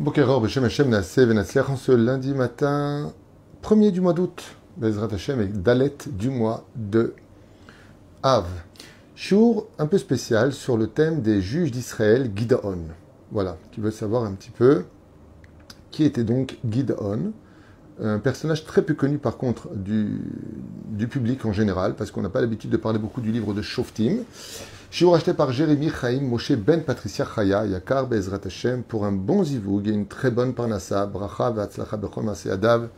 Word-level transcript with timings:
Bokeror, 0.00 0.40
Beshem 0.40 0.64
Hashem, 0.64 0.94
en 0.94 1.76
ce 1.76 1.92
lundi 1.92 2.32
matin, 2.32 3.12
premier 3.60 3.90
du 3.90 4.00
mois 4.00 4.14
d'août, 4.14 4.56
Bezrat 4.78 5.08
et 5.12 5.46
Dalet 5.48 5.94
du 6.06 6.30
mois 6.30 6.64
de 6.74 7.12
Av. 8.22 8.46
Jour 9.14 9.66
un 9.78 9.86
peu 9.86 9.98
spécial 9.98 10.54
sur 10.54 10.78
le 10.78 10.86
thème 10.86 11.20
des 11.20 11.42
juges 11.42 11.70
d'Israël, 11.70 12.30
Gideon. 12.34 12.78
Voilà, 13.30 13.58
tu 13.72 13.82
veux 13.82 13.90
savoir 13.90 14.24
un 14.24 14.32
petit 14.32 14.48
peu 14.48 14.84
qui 15.90 16.04
était 16.04 16.24
donc 16.24 16.56
Gideon, 16.66 17.34
un 18.02 18.20
personnage 18.20 18.64
très 18.64 18.80
peu 18.80 18.94
connu 18.94 19.18
par 19.18 19.36
contre 19.36 19.68
du, 19.74 20.22
du 20.86 21.08
public 21.08 21.44
en 21.44 21.52
général, 21.52 21.94
parce 21.94 22.10
qu'on 22.10 22.22
n'a 22.22 22.30
pas 22.30 22.40
l'habitude 22.40 22.70
de 22.70 22.78
parler 22.78 22.98
beaucoup 22.98 23.20
du 23.20 23.32
livre 23.32 23.52
de 23.52 23.60
Shoftim. 23.60 24.20
Shiur 24.92 25.14
acheté 25.14 25.34
par 25.34 25.52
Jérémy 25.52 25.88
Chaim 25.88 26.22
Moshe 26.22 26.50
Ben 26.50 26.82
Patricia 26.82 27.24
Chaya, 27.24 27.64
Yakar 27.64 28.08
Bezrat 28.08 28.40
Hashem, 28.44 28.82
pour 28.82 29.04
un 29.04 29.12
bon 29.12 29.44
zivug 29.44 29.86
et 29.86 29.92
une 29.92 30.08
très 30.08 30.32
bonne 30.32 30.52
parnassa, 30.52 31.06
bracha 31.06 31.52
ve'atzlacha 31.52 31.96
bechol 31.96 32.28
adav, 32.50 32.88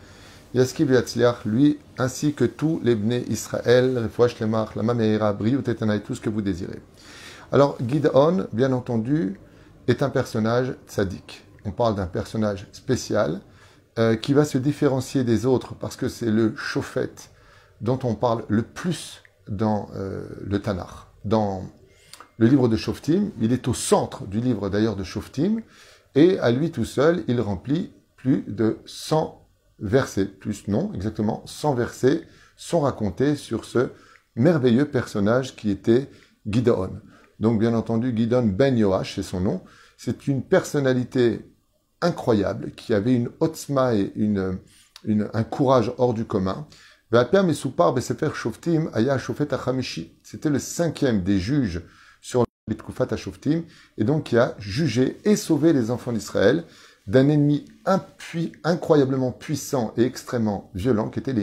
Yaski 0.55 0.84
ve'atzliach, 0.84 1.45
lui, 1.45 1.78
ainsi 1.98 2.32
que 2.32 2.46
tous 2.46 2.80
les 2.82 2.95
bnei 2.95 3.27
Israël, 3.28 3.98
refouach 4.05 4.41
lemach, 4.41 4.74
lama 4.74 4.95
meira, 4.95 5.34
briut 5.34 5.68
et 5.68 6.01
tout 6.01 6.15
ce 6.15 6.20
que 6.23 6.30
vous 6.30 6.41
désirez. 6.41 6.80
Alors, 7.52 7.77
Gideon, 7.87 8.46
bien 8.54 8.73
entendu, 8.73 9.38
est 9.87 10.02
un 10.02 10.09
personnage 10.09 10.74
tzaddik. 10.88 11.45
On 11.66 11.73
parle 11.73 11.95
d'un 11.95 12.06
personnage 12.06 12.68
spécial 12.73 13.43
euh, 13.98 14.16
qui 14.16 14.32
va 14.32 14.46
se 14.46 14.56
différencier 14.56 15.24
des 15.24 15.45
autres 15.45 15.74
parce 15.74 15.96
que 15.96 16.09
c'est 16.09 16.30
le 16.30 16.56
chauffette 16.56 17.29
dont 17.82 17.98
on 18.04 18.15
parle 18.15 18.45
le 18.48 18.62
plus 18.62 19.23
dans 19.46 19.90
euh, 19.95 20.26
le 20.43 20.59
Tanakh, 20.63 20.88
dans 21.26 21.65
le 22.38 22.47
livre 22.47 22.69
de 22.69 22.77
Shoftim. 22.77 23.30
Il 23.41 23.52
est 23.52 23.69
au 23.69 23.75
centre 23.75 24.27
du 24.27 24.41
livre 24.41 24.69
d'ailleurs 24.69 24.97
de 24.97 25.05
Shoftim. 25.05 25.61
Et 26.15 26.38
à 26.38 26.51
lui 26.51 26.71
tout 26.71 26.85
seul, 26.85 27.25
il 27.29 27.41
remplit 27.41 27.93
plus 28.16 28.45
de 28.47 28.79
100 28.85 29.43
versets. 29.80 30.27
Plus 30.27 30.69
non, 30.69 30.93
exactement, 30.95 31.43
100 31.47 31.75
versets 31.75 32.23
sont 32.57 32.80
racontés 32.80 33.37
sur 33.37 33.65
ce 33.65 33.91
merveilleux 34.37 34.87
personnage 34.87 35.57
qui 35.57 35.71
était 35.71 36.09
Gideon. 36.47 37.01
Donc 37.41 37.59
bien 37.59 37.75
entendu, 37.75 38.13
Gideon 38.16 38.45
Ben 38.45 38.77
Yoash, 38.77 39.16
c'est 39.16 39.23
son 39.23 39.41
nom. 39.41 39.63
C'est 39.97 40.27
une 40.27 40.43
personnalité 40.43 41.49
incroyable 42.01 42.73
qui 42.73 42.95
avait 42.95 43.15
une 43.15 43.30
otzma 43.41 43.95
et 43.95 44.13
une, 44.16 44.59
un 45.07 45.45
courage 45.45 45.93
hors 45.99 46.15
du 46.15 46.25
commun. 46.25 46.66
C'était 50.23 50.51
le 50.51 50.59
cinquième 50.59 51.23
des 51.23 51.38
juges 51.38 51.83
et 53.99 54.05
donc 54.05 54.24
qui 54.24 54.38
a 54.38 54.55
jugé 54.59 55.18
et 55.24 55.35
sauvé 55.35 55.73
les 55.73 55.91
enfants 55.91 56.13
d'Israël 56.13 56.65
d'un 57.09 57.29
ennemi 57.29 57.65
incroyablement 58.63 59.32
puissant 59.32 59.93
et 59.96 60.04
extrêmement 60.04 60.71
violent 60.74 61.09
qui 61.09 61.19
étaient 61.19 61.35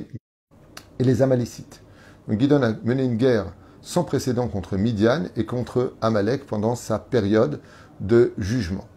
les, 0.99 1.21
Amalécites. 1.21 1.81
Donc 2.27 2.39
Gideon 2.39 2.63
a 2.63 2.73
mené 2.85 3.03
une 3.03 3.17
guerre 3.17 3.53
sans 3.81 4.05
précédent 4.05 4.47
contre 4.47 4.77
Midian 4.77 5.25
et 5.35 5.45
contre 5.45 5.93
Amalek 6.01 6.45
pendant 6.45 6.75
sa 6.75 6.99
période 6.99 7.59
de 7.99 8.31
jugement. 8.37 8.87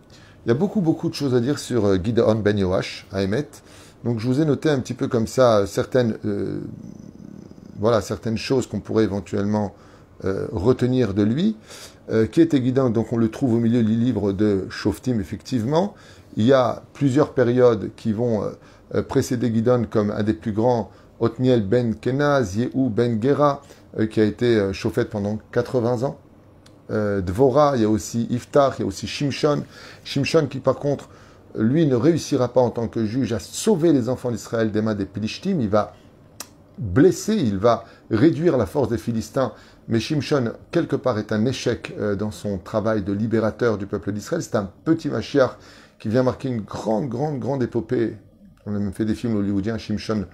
Il 0.44 0.48
y 0.48 0.52
a 0.52 0.54
beaucoup, 0.54 0.80
beaucoup 0.80 1.08
de 1.08 1.14
choses 1.14 1.34
à 1.34 1.40
dire 1.40 1.58
sur 1.58 1.86
euh, 1.86 1.98
Gideon 2.02 2.36
Ben 2.36 2.58
Yoash 2.58 3.06
à. 3.12 3.62
Donc 4.04 4.20
je 4.20 4.26
vous 4.26 4.40
ai 4.40 4.44
noté 4.44 4.70
un 4.70 4.78
petit 4.78 4.94
peu 4.94 5.08
comme 5.08 5.26
ça 5.26 5.66
certaines, 5.66 6.18
euh, 6.24 6.60
voilà, 7.78 8.00
certaines 8.00 8.38
choses 8.38 8.68
qu'on 8.68 8.80
pourrait 8.80 9.04
éventuellement 9.04 9.74
euh, 10.24 10.46
retenir 10.52 11.14
de 11.14 11.22
lui. 11.22 11.56
Euh, 12.10 12.26
qui 12.26 12.40
était 12.40 12.62
Gideon 12.62 12.90
Donc 12.90 13.12
on 13.12 13.16
le 13.16 13.28
trouve 13.28 13.54
au 13.54 13.58
milieu 13.58 13.82
du 13.82 13.94
livre 13.94 14.32
de 14.32 14.66
Shoftim, 14.70 15.20
effectivement. 15.20 15.94
Il 16.36 16.44
y 16.44 16.52
a 16.52 16.82
plusieurs 16.94 17.32
périodes 17.32 17.90
qui 17.96 18.12
vont 18.12 18.42
euh, 18.94 19.02
précéder 19.02 19.52
Gideon 19.52 19.86
comme 19.88 20.10
un 20.10 20.22
des 20.22 20.32
plus 20.32 20.52
grands, 20.52 20.90
Otniel 21.20 21.66
ben 21.66 21.94
Kenaz, 21.94 22.56
Yehu 22.56 22.88
ben 22.90 23.22
Gera, 23.22 23.62
qui 24.10 24.20
a 24.20 24.24
été 24.24 24.72
chauffette 24.72 25.10
pendant 25.10 25.38
80 25.52 26.02
ans. 26.02 26.18
Dvora, 26.88 27.72
il 27.76 27.82
y 27.82 27.84
a 27.84 27.88
aussi 27.88 28.26
Iftar, 28.30 28.74
il 28.78 28.80
y 28.80 28.84
a 28.84 28.86
aussi 28.86 29.06
Shimshon. 29.06 29.62
Shimshon 30.02 30.46
qui 30.46 30.58
par 30.58 30.76
contre, 30.76 31.08
lui 31.56 31.86
ne 31.86 31.94
réussira 31.94 32.52
pas 32.52 32.60
en 32.60 32.70
tant 32.70 32.88
que 32.88 33.04
juge 33.04 33.32
à 33.32 33.38
sauver 33.38 33.92
les 33.92 34.08
enfants 34.08 34.30
d'Israël 34.30 34.72
des 34.72 34.82
mains 34.82 34.94
des 34.94 35.04
Pilishtim. 35.04 35.60
Il 35.60 35.68
va 35.68 35.94
blesser, 36.78 37.34
il 37.34 37.58
va 37.58 37.84
réduire 38.10 38.56
la 38.56 38.66
force 38.66 38.88
des 38.88 38.98
Philistins 38.98 39.52
mais 39.88 40.00
Shimshon, 40.00 40.52
quelque 40.70 40.96
part, 40.96 41.18
est 41.18 41.32
un 41.32 41.44
échec 41.44 41.94
euh, 41.98 42.14
dans 42.14 42.30
son 42.30 42.58
travail 42.58 43.02
de 43.02 43.12
libérateur 43.12 43.78
du 43.78 43.86
peuple 43.86 44.12
d'Israël. 44.12 44.42
C'est 44.42 44.56
un 44.56 44.70
petit 44.84 45.08
Mashiach 45.08 45.56
qui 45.98 46.08
vient 46.08 46.22
marquer 46.22 46.48
une 46.48 46.60
grande, 46.60 47.08
grande, 47.08 47.38
grande 47.38 47.62
épopée. 47.62 48.16
On 48.66 48.74
a 48.74 48.78
même 48.78 48.92
fait 48.92 49.04
des 49.04 49.14
films 49.14 49.36
hollywoodiens, 49.36 49.78
Shimshon, 49.78 50.26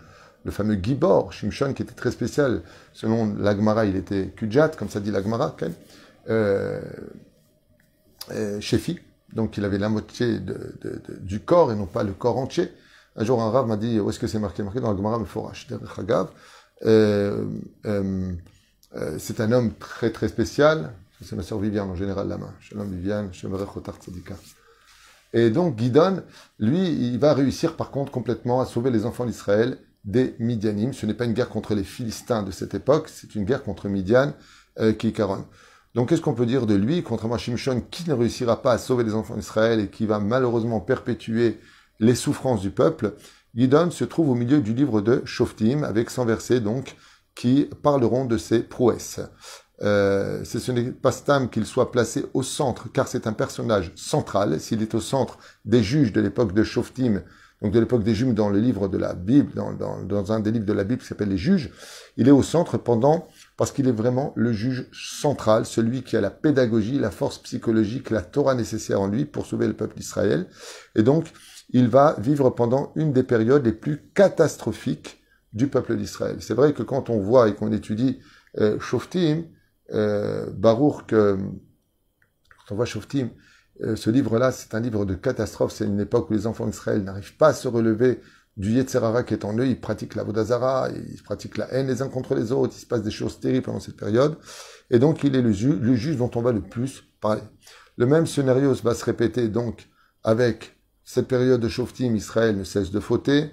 le 0.45 0.51
fameux 0.51 0.79
Gibor, 0.83 1.33
Shimshon, 1.33 1.73
qui 1.73 1.83
était 1.83 1.95
très 1.95 2.11
spécial. 2.11 2.63
Selon 2.93 3.35
l'Agmara, 3.39 3.87
il 3.87 3.97
était 3.97 4.29
Kujat, 4.37 4.69
comme 4.69 4.89
ça 4.89 5.01
dit 5.01 5.11
l'Agmara, 5.11 5.57
euh, 6.29 6.81
euh, 8.33 8.61
donc 9.33 9.57
il 9.57 9.65
avait 9.65 9.79
la 9.79 9.89
moitié 9.89 10.41
du 11.21 11.41
corps 11.41 11.73
et 11.73 11.77
non 11.77 11.87
pas 11.87 12.03
le 12.03 12.13
corps 12.13 12.39
entier. 12.39 12.71
Un 13.17 13.25
jour, 13.25 13.43
un 13.43 13.51
rave 13.51 13.67
m'a 13.67 13.77
dit, 13.77 13.99
où 13.99 14.09
est-ce 14.11 14.19
que 14.19 14.27
c'est 14.27 14.39
marqué? 14.39 14.63
Marqué 14.63 14.81
dans 14.81 14.93
l'Agmara, 14.93 15.19
mais 15.19 15.25
Forash, 15.27 15.67
euh, 16.87 17.45
euh, 17.87 18.33
euh, 18.95 19.17
c'est 19.19 19.41
un 19.41 19.53
homme 19.53 19.75
très 19.75 20.11
très 20.11 20.29
spécial. 20.29 20.95
C'est 21.23 21.37
ma 21.37 21.43
sœur 21.43 21.59
Viviane 21.59 21.91
en 21.91 21.97
général 21.97 22.29
la 22.29 22.39
main. 22.39 22.55
Shalom 22.61 22.91
Viviane, 22.91 23.31
Tzadika. 23.33 24.37
Et 25.33 25.51
donc 25.51 25.77
Guidon, 25.77 26.23
lui, 26.59 26.89
il 26.89 27.19
va 27.19 27.35
réussir 27.35 27.77
par 27.77 27.91
contre 27.91 28.13
complètement 28.13 28.61
à 28.61 28.67
sauver 28.67 28.91
les 28.91 29.05
enfants 29.05 29.27
d'Israël 29.27 29.79
des 30.05 30.35
Midianim. 30.39 30.93
Ce 30.93 31.07
n'est 31.07 31.15
pas 31.15 31.25
une 31.25 31.35
guerre 31.35 31.49
contre 31.49 31.75
les 31.75 31.85
Philistins 31.85 32.43
de 32.43 32.51
cette 32.51 32.75
époque, 32.75 33.09
c'est 33.09 33.35
une 33.35 33.45
guerre 33.45 33.63
contre 33.63 33.89
Midian 33.89 34.33
euh, 34.79 34.93
qui 34.93 35.13
Caron. 35.13 35.45
Donc 35.95 36.09
qu'est-ce 36.09 36.23
qu'on 36.23 36.35
peut 36.35 36.47
dire 36.47 36.67
de 36.67 36.75
lui, 36.75 37.03
contrairement 37.03 37.35
à 37.35 37.39
Shimshon, 37.39 37.83
qui 37.91 38.09
ne 38.09 38.15
réussira 38.15 38.63
pas 38.63 38.73
à 38.73 38.79
sauver 38.79 39.05
les 39.05 39.15
enfants 39.15 39.37
d'Israël 39.37 39.81
et 39.81 39.89
qui 39.89 40.07
va 40.07 40.21
malheureusement 40.21 40.81
perpétuer 40.81 41.59
les 41.99 42.15
souffrances 42.15 42.61
du 42.61 42.71
peuple? 42.71 43.15
Guidon 43.55 43.91
se 43.91 44.05
trouve 44.05 44.31
au 44.31 44.35
milieu 44.35 44.61
du 44.61 44.73
livre 44.73 45.01
de 45.01 45.23
Shoftim, 45.25 45.83
avec 45.83 46.11
100 46.11 46.27
versets 46.27 46.61
donc, 46.61 46.97
qui 47.39 47.71
parleront 47.85 48.25
de 48.25 48.37
ses 48.37 48.65
prouesses. 48.65 49.21
Euh, 49.81 50.43
ce 50.43 50.73
n'est 50.73 50.91
pas 50.91 51.13
Stam 51.13 51.49
qu'il 51.49 51.67
soit 51.67 51.93
placé 51.93 52.27
au 52.35 52.43
centre, 52.43 52.91
car 52.93 53.07
c'est 53.07 53.29
un 53.29 53.33
personnage 53.33 53.93
central. 53.95 54.59
S'il 54.59 54.83
est 54.83 54.93
au 54.97 55.01
centre 55.01 55.39
des 55.65 55.85
juges 55.85 56.13
de 56.13 56.21
l'époque 56.21 56.53
de 56.53 56.65
Shoftim, 56.65 57.23
donc 57.63 57.73
de 57.73 57.79
l'époque 57.79 58.03
des 58.03 58.17
juges 58.17 58.35
dans 58.35 58.49
le 58.49 58.59
livre 58.59 58.89
de 58.89 58.99
la 58.99 59.15
Bible, 59.15 59.53
dans, 59.55 59.73
dans, 59.73 60.03
dans 60.03 60.33
un 60.33 60.41
des 60.41 60.51
livres 60.51 60.67
de 60.67 60.73
la 60.73 60.83
Bible 60.83 61.01
qui 61.01 61.07
s'appelle 61.07 61.29
les 61.29 61.39
juges, 61.39 61.71
il 62.17 62.27
est 62.27 62.33
au 62.33 62.43
centre 62.43 62.77
pendant, 62.77 63.29
parce 63.57 63.71
qu'il 63.71 63.87
est 63.87 63.93
vraiment 63.93 64.33
le 64.35 64.53
juge 64.53 64.89
central, 64.93 65.65
celui 65.65 66.03
qui 66.03 66.17
a 66.17 66.21
la 66.21 66.31
pédagogie, 66.31 66.99
la 66.99 67.13
force 67.13 67.39
psychologique, 67.39 68.11
la 68.11 68.23
Torah 68.23 68.57
nécessaire 68.57 69.01
en 69.01 69.07
lui 69.07 69.27
pour 69.27 69.47
sauver 69.47 69.69
le 69.69 69.75
peuple 69.75 69.97
d'Israël. 69.97 70.49
Et 70.97 71.05
donc, 71.05 71.33
il 71.71 71.87
va 71.87 72.17
vivre 72.19 72.51
pendant 72.51 72.93
une 72.97 73.13
des 73.13 73.23
périodes 73.23 73.65
les 73.65 73.73
plus 73.73 74.11
catastrophiques 74.13 75.18
du 75.53 75.69
peuple 75.69 75.97
d'Israël. 75.97 76.37
C'est 76.41 76.55
vrai 76.55 76.73
que 76.73 76.83
quand 76.83 77.11
on 77.11 77.19
voit 77.21 77.49
et 77.49 77.55
qu'on 77.55 77.73
étudie 77.73 78.21
euh, 78.59 78.79
Shoftim, 78.81 79.45
euh, 79.93 80.51
Baruch, 80.51 81.11
quand 81.11 82.73
on 82.73 82.75
voit 82.75 82.85
Shoftim, 82.85 83.31
euh, 83.83 83.97
ce 83.97 84.11
livre-là, 84.11 84.51
c'est 84.53 84.75
un 84.75 84.81
livre 84.81 85.05
de 85.05 85.15
catastrophe. 85.15 85.73
C'est 85.73 85.85
une 85.85 86.01
époque 86.01 86.31
où 86.31 86.33
les 86.33 86.47
enfants 86.47 86.67
d'Israël 86.67 87.03
n'arrivent 87.03 87.37
pas 87.37 87.49
à 87.49 87.53
se 87.53 87.69
relever 87.69 88.21
du 88.57 88.73
Yetzerara 88.73 89.23
qui 89.23 89.35
est 89.35 89.45
en 89.45 89.57
eux. 89.57 89.67
Ils 89.67 89.81
pratiquent 89.81 90.17
la 90.17 90.25
Vodazara, 90.25 90.89
ils 90.91 91.23
pratiquent 91.23 91.59
la 91.59 91.73
haine 91.73 91.87
les 91.87 92.03
uns 92.03 92.09
contre 92.09 92.35
les 92.35 92.51
autres. 92.51 92.75
Il 92.77 92.81
se 92.81 92.87
passe 92.87 93.03
des 93.03 93.11
choses 93.11 93.39
terribles 93.39 93.65
pendant 93.65 93.81
cette 93.81 93.97
période. 93.97 94.37
Et 94.91 94.99
donc, 94.99 95.23
il 95.23 95.37
est 95.37 95.43
le, 95.43 95.51
le 95.51 95.95
juge 95.95 96.17
dont 96.17 96.31
on 96.35 96.43
va 96.43 96.53
le 96.53 96.63
plus 96.63 97.05
parler. 97.21 97.43
Le 97.97 98.07
même 98.07 98.27
scénario 98.27 98.75
va 98.75 98.95
se 98.95 99.05
répéter 99.05 99.49
donc 99.49 99.89
avec 100.25 100.77
cette 101.05 101.29
période 101.29 101.61
de 101.61 101.69
Shoftim. 101.69 102.17
Israël 102.17 102.57
ne 102.57 102.65
cesse 102.65 102.91
de 102.91 103.01
fauter. 103.01 103.53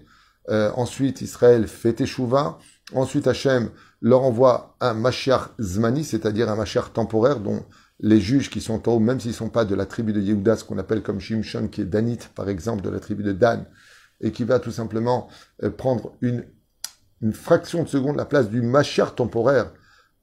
Euh, 0.49 0.71
ensuite, 0.75 1.21
Israël 1.21 1.67
fait 1.67 1.93
Teshuvah. 1.93 2.59
Ensuite, 2.93 3.27
Hachem 3.27 3.69
leur 4.01 4.23
envoie 4.23 4.75
un 4.79 4.93
Mashiach 4.93 5.49
Zmani, 5.59 6.03
c'est-à-dire 6.03 6.49
un 6.49 6.55
Mashiach 6.55 6.93
temporaire 6.93 7.39
dont 7.39 7.63
les 7.99 8.19
juges 8.19 8.49
qui 8.49 8.61
sont 8.61 8.87
en 8.87 8.93
haut, 8.93 8.99
même 8.99 9.19
s'ils 9.19 9.31
ne 9.31 9.35
sont 9.35 9.49
pas 9.49 9.65
de 9.65 9.73
la 9.73 9.85
tribu 9.85 10.13
de 10.13 10.21
Yehuda, 10.21 10.57
ce 10.57 10.63
qu'on 10.63 10.77
appelle 10.77 11.01
comme 11.01 11.19
Shimshon, 11.19 11.69
qui 11.69 11.81
est 11.81 11.85
Danite, 11.85 12.29
par 12.35 12.49
exemple, 12.49 12.83
de 12.83 12.89
la 12.89 12.99
tribu 12.99 13.23
de 13.23 13.31
Dan, 13.31 13.65
et 14.21 14.31
qui 14.31 14.43
va 14.43 14.59
tout 14.59 14.71
simplement 14.71 15.29
euh, 15.63 15.69
prendre 15.69 16.13
une, 16.21 16.43
fraction 17.31 17.81
de 17.81 17.87
seconde 17.87 18.17
la 18.17 18.25
place 18.25 18.49
du 18.49 18.61
Mashiach 18.61 19.15
temporaire 19.15 19.71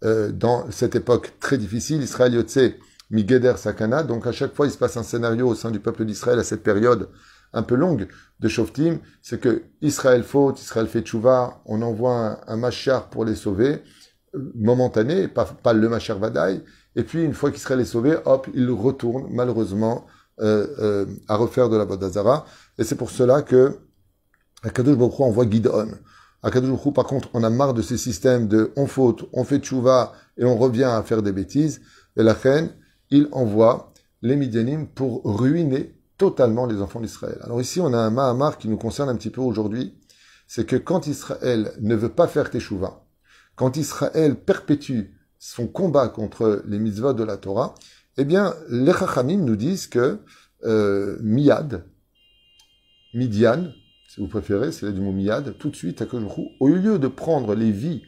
euh, 0.04 0.30
dans 0.30 0.70
cette 0.70 0.94
époque 0.94 1.32
très 1.40 1.58
difficile. 1.58 2.00
Israël 2.02 2.34
Yotze, 2.34 2.74
Migeder 3.10 3.54
Sakana. 3.56 4.04
Donc 4.04 4.26
à 4.26 4.32
chaque 4.32 4.54
fois, 4.54 4.66
il 4.66 4.72
se 4.72 4.78
passe 4.78 4.96
un 4.96 5.02
scénario 5.02 5.48
au 5.48 5.54
sein 5.54 5.70
du 5.70 5.80
peuple 5.80 6.04
d'Israël 6.04 6.38
à 6.38 6.44
cette 6.44 6.62
période 6.62 7.08
un 7.52 7.62
peu 7.62 7.74
longue 7.74 8.08
de 8.42 8.48
Shoftim, 8.48 8.98
c'est 9.22 9.40
que 9.40 9.62
Israël 9.80 10.24
faute, 10.24 10.60
Israël 10.60 10.88
fait 10.88 11.00
tchouva, 11.00 11.62
on 11.64 11.80
envoie 11.80 12.40
un, 12.46 12.56
machar 12.56 13.08
pour 13.08 13.24
les 13.24 13.36
sauver, 13.36 13.82
euh, 14.34 14.52
momentané, 14.56 15.28
pas, 15.28 15.72
le 15.72 15.88
machar 15.88 16.18
vadaï, 16.18 16.62
et 16.96 17.04
puis 17.04 17.22
une 17.22 17.32
fois 17.32 17.52
qu'Israël 17.52 17.80
est 17.80 17.86
sauvé, 17.86 18.16
hop, 18.24 18.48
il 18.52 18.68
retourne 18.70 19.28
malheureusement 19.30 20.06
euh, 20.40 20.66
euh, 20.80 21.06
à 21.28 21.36
refaire 21.36 21.68
de 21.68 21.76
la 21.76 21.84
Bodazara. 21.84 22.44
Et 22.78 22.84
c'est 22.84 22.96
pour 22.96 23.10
cela 23.10 23.42
que 23.42 23.78
Akadosh 24.62 24.98
envoie 25.20 25.48
Gideon. 25.48 25.92
Akadosh 26.42 26.92
par 26.92 27.06
contre, 27.06 27.30
on 27.32 27.44
a 27.44 27.50
marre 27.50 27.74
de 27.74 27.82
ces 27.82 27.96
systèmes 27.96 28.48
de 28.48 28.72
on 28.76 28.86
faute, 28.86 29.24
on 29.32 29.44
fait 29.44 29.58
tchouva 29.58 30.12
et 30.36 30.44
on 30.44 30.56
revient 30.56 30.84
à 30.84 31.02
faire 31.02 31.22
des 31.22 31.32
bêtises. 31.32 31.80
Et 32.16 32.22
la 32.22 32.34
reine, 32.34 32.70
il 33.10 33.28
envoie 33.32 33.92
les 34.20 34.36
Midianim 34.36 34.86
pour 34.86 35.22
ruiner 35.24 35.94
totalement 36.18 36.66
les 36.66 36.80
enfants 36.80 37.00
d'Israël. 37.00 37.38
Alors 37.42 37.60
ici, 37.60 37.80
on 37.80 37.92
a 37.92 37.98
un 37.98 38.10
Mahamar 38.10 38.58
qui 38.58 38.68
nous 38.68 38.76
concerne 38.76 39.08
un 39.08 39.16
petit 39.16 39.30
peu 39.30 39.40
aujourd'hui. 39.40 39.94
C'est 40.46 40.66
que 40.66 40.76
quand 40.76 41.06
Israël 41.06 41.72
ne 41.80 41.94
veut 41.94 42.10
pas 42.10 42.28
faire 42.28 42.48
tchouva, 42.48 43.04
quand 43.54 43.76
Israël 43.76 44.36
perpétue 44.36 45.14
son 45.38 45.66
combat 45.66 46.08
contre 46.08 46.62
les 46.66 46.78
mitzvahs 46.78 47.14
de 47.14 47.24
la 47.24 47.36
Torah, 47.36 47.74
eh 48.16 48.24
bien, 48.24 48.54
les 48.68 48.92
Chachamim 48.92 49.38
nous 49.38 49.56
disent 49.56 49.86
que 49.86 50.18
euh, 50.64 51.16
Miyad, 51.22 51.84
Midian, 53.14 53.72
si 54.08 54.20
vous 54.20 54.28
préférez, 54.28 54.72
c'est 54.72 54.86
là 54.86 54.92
du 54.92 55.00
mot 55.00 55.12
Miyad, 55.12 55.56
tout 55.58 55.70
de 55.70 55.76
suite, 55.76 56.02
à 56.02 56.06
au 56.60 56.68
lieu 56.68 56.98
de 56.98 57.08
prendre 57.08 57.54
les 57.54 57.72
vies 57.72 58.02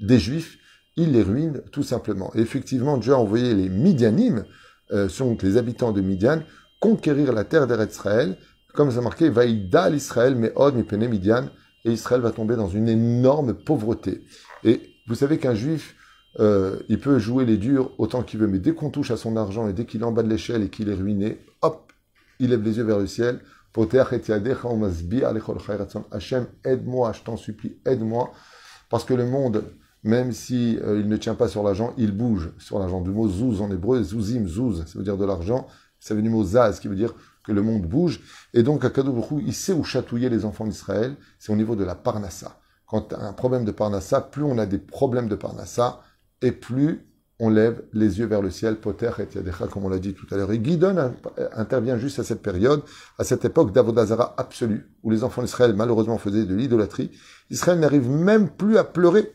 des 0.00 0.18
Juifs, 0.18 0.58
il 0.96 1.12
les 1.12 1.22
ruine 1.22 1.62
tout 1.72 1.82
simplement. 1.82 2.30
Et 2.34 2.40
effectivement, 2.40 2.98
Dieu 2.98 3.12
a 3.12 3.18
envoyé 3.18 3.54
les 3.54 3.68
Midianim, 3.68 4.44
euh, 4.92 5.08
sont 5.08 5.36
les 5.42 5.56
habitants 5.56 5.92
de 5.92 6.00
Midian, 6.00 6.42
conquérir 6.80 7.32
la 7.32 7.44
terre 7.44 7.66
d'Israël, 7.66 8.36
comme 8.74 8.90
ça 8.90 9.00
marqué, 9.00 9.28
Vaïda 9.28 9.90
l'Israël, 9.90 10.36
mais 10.36 10.52
Od 10.54 10.74
Mipene 10.74 11.08
Midian, 11.08 11.48
et 11.84 11.92
Israël 11.92 12.20
va 12.20 12.30
tomber 12.30 12.56
dans 12.56 12.68
une 12.68 12.88
énorme 12.88 13.54
pauvreté. 13.54 14.24
Et 14.64 14.80
vous 15.06 15.14
savez 15.14 15.38
qu'un 15.38 15.54
juif, 15.54 15.96
euh, 16.40 16.80
il 16.88 17.00
peut 17.00 17.18
jouer 17.18 17.44
les 17.44 17.56
durs 17.56 17.92
autant 17.98 18.22
qu'il 18.22 18.40
veut, 18.40 18.48
mais 18.48 18.58
dès 18.58 18.74
qu'on 18.74 18.90
touche 18.90 19.10
à 19.10 19.16
son 19.16 19.36
argent 19.36 19.68
et 19.68 19.72
dès 19.72 19.86
qu'il 19.86 20.02
est 20.02 20.04
en 20.04 20.12
bas 20.12 20.22
de 20.22 20.28
l'échelle 20.28 20.62
et 20.62 20.68
qu'il 20.68 20.88
est 20.88 20.94
ruiné, 20.94 21.44
hop, 21.62 21.92
il 22.38 22.50
lève 22.50 22.62
les 22.62 22.76
yeux 22.76 22.84
vers 22.84 22.98
le 22.98 23.06
ciel. 23.06 23.40
Hachem, 26.10 26.46
aide-moi, 26.64 27.12
je 27.12 27.22
t'en 27.22 27.36
supplie, 27.36 27.76
aide-moi. 27.84 28.32
Parce 28.88 29.04
que 29.04 29.14
le 29.14 29.26
monde, 29.26 29.64
même 30.02 30.32
si 30.32 30.78
euh, 30.82 30.98
il 31.00 31.08
ne 31.08 31.16
tient 31.16 31.34
pas 31.34 31.48
sur 31.48 31.62
l'argent, 31.62 31.92
il 31.98 32.12
bouge 32.12 32.52
sur 32.58 32.78
l'argent. 32.78 33.00
Du 33.00 33.10
mot 33.10 33.28
zouz 33.28 33.60
en 33.60 33.70
hébreu, 33.70 34.02
zouzim, 34.02 34.46
zouz, 34.46 34.84
ça 34.86 34.98
veut 34.98 35.04
dire 35.04 35.16
de 35.16 35.24
l'argent. 35.24 35.66
Ça 36.00 36.14
veut 36.14 36.22
du 36.22 36.30
mot 36.30 36.44
zaz, 36.44 36.80
qui 36.80 36.88
veut 36.88 36.96
dire 36.96 37.14
que 37.44 37.52
le 37.52 37.62
monde 37.62 37.86
bouge. 37.86 38.20
Et 38.54 38.62
donc, 38.62 38.84
à 38.84 38.90
Kadobrou, 38.90 39.40
il 39.40 39.54
sait 39.54 39.72
où 39.72 39.84
chatouiller 39.84 40.28
les 40.28 40.44
enfants 40.44 40.66
d'Israël. 40.66 41.16
C'est 41.38 41.52
au 41.52 41.56
niveau 41.56 41.76
de 41.76 41.84
la 41.84 41.94
parnassa. 41.94 42.58
Quand 42.86 43.12
un 43.12 43.32
problème 43.32 43.64
de 43.64 43.72
parnassa, 43.72 44.20
plus 44.20 44.44
on 44.44 44.58
a 44.58 44.66
des 44.66 44.78
problèmes 44.78 45.28
de 45.28 45.34
parnassa, 45.34 46.02
et 46.42 46.52
plus 46.52 47.06
on 47.38 47.50
lève 47.50 47.82
les 47.92 48.18
yeux 48.18 48.26
vers 48.26 48.40
le 48.40 48.50
ciel, 48.50 48.76
poter 48.76 49.10
et 49.18 49.36
yadecha, 49.36 49.66
comme 49.66 49.84
on 49.84 49.88
l'a 49.88 49.98
dit 49.98 50.14
tout 50.14 50.26
à 50.30 50.36
l'heure. 50.36 50.52
Et 50.52 50.58
Guidon 50.58 51.14
intervient 51.52 51.98
juste 51.98 52.18
à 52.18 52.24
cette 52.24 52.42
période, 52.42 52.82
à 53.18 53.24
cette 53.24 53.44
époque 53.44 53.72
d'Avodazara 53.72 54.34
absolue, 54.38 54.90
où 55.02 55.10
les 55.10 55.22
enfants 55.22 55.42
d'Israël 55.42 55.74
malheureusement 55.74 56.18
faisaient 56.18 56.46
de 56.46 56.54
l'idolâtrie. 56.54 57.10
Israël 57.50 57.78
n'arrive 57.78 58.08
même 58.08 58.48
plus 58.48 58.78
à 58.78 58.84
pleurer 58.84 59.32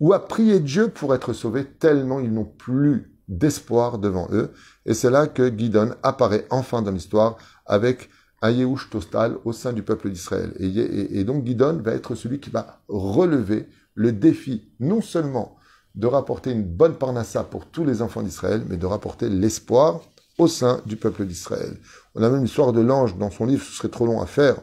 ou 0.00 0.12
à 0.12 0.26
prier 0.26 0.60
Dieu 0.60 0.88
pour 0.88 1.14
être 1.14 1.32
sauvé, 1.32 1.64
tellement 1.64 2.20
ils 2.20 2.32
n'ont 2.32 2.44
plus 2.44 3.15
d'espoir 3.28 3.98
devant 3.98 4.28
eux. 4.32 4.52
Et 4.84 4.94
c'est 4.94 5.10
là 5.10 5.26
que 5.26 5.48
Guidon 5.48 5.94
apparaît 6.02 6.46
enfin 6.50 6.82
dans 6.82 6.92
l'histoire 6.92 7.36
avec 7.66 8.08
un 8.42 8.76
Tostal 8.90 9.36
au 9.44 9.52
sein 9.52 9.72
du 9.72 9.82
peuple 9.82 10.10
d'Israël. 10.10 10.52
Et, 10.58 11.24
donc 11.24 11.44
Guidon 11.44 11.80
va 11.82 11.92
être 11.92 12.14
celui 12.14 12.38
qui 12.38 12.50
va 12.50 12.80
relever 12.88 13.68
le 13.94 14.12
défi, 14.12 14.70
non 14.78 15.00
seulement 15.00 15.56
de 15.94 16.06
rapporter 16.06 16.50
une 16.50 16.64
bonne 16.64 16.96
parnassa 16.96 17.42
pour 17.42 17.66
tous 17.66 17.84
les 17.84 18.02
enfants 18.02 18.22
d'Israël, 18.22 18.62
mais 18.68 18.76
de 18.76 18.86
rapporter 18.86 19.30
l'espoir 19.30 20.02
au 20.38 20.48
sein 20.48 20.82
du 20.84 20.96
peuple 20.96 21.24
d'Israël. 21.24 21.78
On 22.14 22.22
a 22.22 22.28
même 22.28 22.42
l'histoire 22.42 22.72
de 22.74 22.82
l'ange 22.82 23.16
dans 23.16 23.30
son 23.30 23.46
livre, 23.46 23.64
ce 23.64 23.72
serait 23.72 23.88
trop 23.88 24.04
long 24.04 24.20
à 24.20 24.26
faire. 24.26 24.56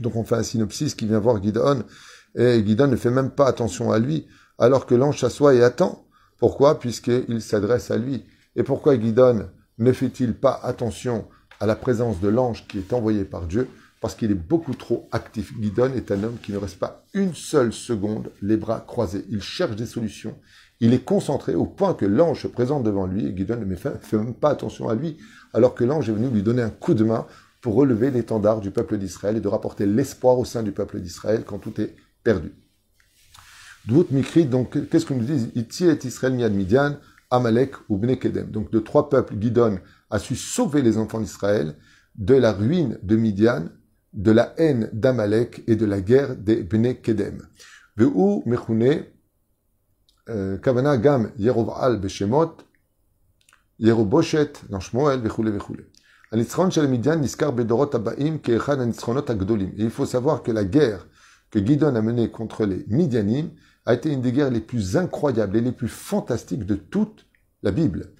Donc 0.00 0.16
on 0.16 0.24
fait 0.24 0.36
un 0.36 0.42
synopsis 0.42 0.94
qui 0.94 1.06
vient 1.06 1.18
voir 1.18 1.42
Gideon, 1.42 1.84
et 2.34 2.64
Gideon 2.64 2.86
ne 2.86 2.96
fait 2.96 3.10
même 3.10 3.30
pas 3.30 3.46
attention 3.46 3.92
à 3.92 3.98
lui, 3.98 4.26
alors 4.58 4.86
que 4.86 4.94
l'ange 4.94 5.20
s'assoit 5.20 5.54
et 5.54 5.62
attend. 5.62 6.07
Pourquoi? 6.38 6.78
Puisqu'il 6.78 7.42
s'adresse 7.42 7.90
à 7.90 7.98
lui. 7.98 8.24
Et 8.56 8.62
pourquoi 8.62 8.98
Gideon 8.98 9.48
ne 9.78 9.92
fait-il 9.92 10.34
pas 10.34 10.58
attention 10.62 11.26
à 11.60 11.66
la 11.66 11.76
présence 11.76 12.20
de 12.20 12.28
l'ange 12.28 12.66
qui 12.66 12.78
est 12.78 12.92
envoyé 12.92 13.24
par 13.24 13.46
Dieu? 13.46 13.68
Parce 14.00 14.14
qu'il 14.14 14.30
est 14.30 14.34
beaucoup 14.34 14.74
trop 14.74 15.08
actif. 15.10 15.58
Guidon 15.58 15.92
est 15.92 16.12
un 16.12 16.22
homme 16.22 16.36
qui 16.40 16.52
ne 16.52 16.56
reste 16.56 16.78
pas 16.78 17.04
une 17.14 17.34
seule 17.34 17.72
seconde 17.72 18.30
les 18.42 18.56
bras 18.56 18.84
croisés. 18.86 19.24
Il 19.28 19.42
cherche 19.42 19.74
des 19.74 19.86
solutions. 19.86 20.36
Il 20.78 20.94
est 20.94 21.04
concentré 21.04 21.56
au 21.56 21.66
point 21.66 21.94
que 21.94 22.06
l'ange 22.06 22.42
se 22.42 22.46
présente 22.46 22.84
devant 22.84 23.06
lui 23.06 23.26
et 23.26 23.32
Guidon 23.32 23.56
ne 23.56 23.74
fait, 23.74 24.12
même 24.12 24.34
pas 24.34 24.50
attention 24.50 24.88
à 24.88 24.94
lui, 24.94 25.16
alors 25.52 25.74
que 25.74 25.82
l'ange 25.82 26.08
est 26.08 26.12
venu 26.12 26.28
lui 26.28 26.44
donner 26.44 26.62
un 26.62 26.70
coup 26.70 26.94
de 26.94 27.02
main 27.02 27.26
pour 27.60 27.74
relever 27.74 28.12
l'étendard 28.12 28.60
du 28.60 28.70
peuple 28.70 28.98
d'Israël 28.98 29.36
et 29.36 29.40
de 29.40 29.48
rapporter 29.48 29.84
l'espoir 29.84 30.38
au 30.38 30.44
sein 30.44 30.62
du 30.62 30.70
peuple 30.70 31.00
d'Israël 31.00 31.42
quand 31.44 31.58
tout 31.58 31.80
est 31.80 31.96
perdu. 32.22 32.52
Dvout 33.88 34.06
Mikri, 34.10 34.44
donc 34.44 34.90
qu'est-ce 34.90 35.06
qu'on 35.06 35.14
nous 35.14 35.24
dit? 35.24 35.50
Iti 35.54 35.86
et 35.86 35.98
Israël 36.04 36.34
miad 36.34 36.52
Midian, 36.52 36.98
Amalek 37.30 37.74
ou 37.88 37.96
Bnekedem. 37.96 38.50
Donc 38.50 38.70
de 38.70 38.80
trois 38.80 39.08
peuples, 39.08 39.34
Gidon 39.40 39.78
a 40.10 40.18
su 40.18 40.36
sauver 40.36 40.82
les 40.82 40.98
enfants 40.98 41.22
d'Israël 41.22 41.74
de 42.14 42.34
la 42.34 42.52
ruine 42.52 42.98
de 43.02 43.16
Midian, 43.16 43.70
de 44.12 44.30
la 44.30 44.52
haine 44.58 44.90
d'Amalek 44.92 45.64
et 45.66 45.74
de 45.74 45.86
la 45.86 46.02
guerre 46.02 46.36
des 46.36 46.62
Bnekedem. 46.62 47.48
Veu 47.96 48.12
Mechune, 48.44 49.06
euh, 50.28 50.58
Kavana 50.58 50.98
Gam, 50.98 51.32
Yerov'al 51.38 51.98
Beshemot, 51.98 52.58
Yeroboshet, 53.78 54.52
Nanshmoel, 54.68 55.20
Vechule 55.20 55.50
Vechule. 55.50 55.86
Et 56.34 56.36
il 56.36 56.44
faut 59.90 60.04
savoir 60.04 60.42
que 60.42 60.52
la 60.52 60.64
guerre 60.64 61.06
que 61.50 61.58
Gidon 61.64 61.94
a 61.94 62.02
menée 62.02 62.30
contre 62.30 62.66
les 62.66 62.84
Midianim 62.88 63.48
a 63.88 63.94
été 63.94 64.12
une 64.12 64.20
des 64.20 64.32
guerres 64.32 64.50
les 64.50 64.60
plus 64.60 64.98
incroyables 64.98 65.56
et 65.56 65.62
les 65.62 65.72
plus 65.72 65.88
fantastiques 65.88 66.66
de 66.66 66.74
toute 66.74 67.26
la 67.62 67.70
Bible 67.70 68.12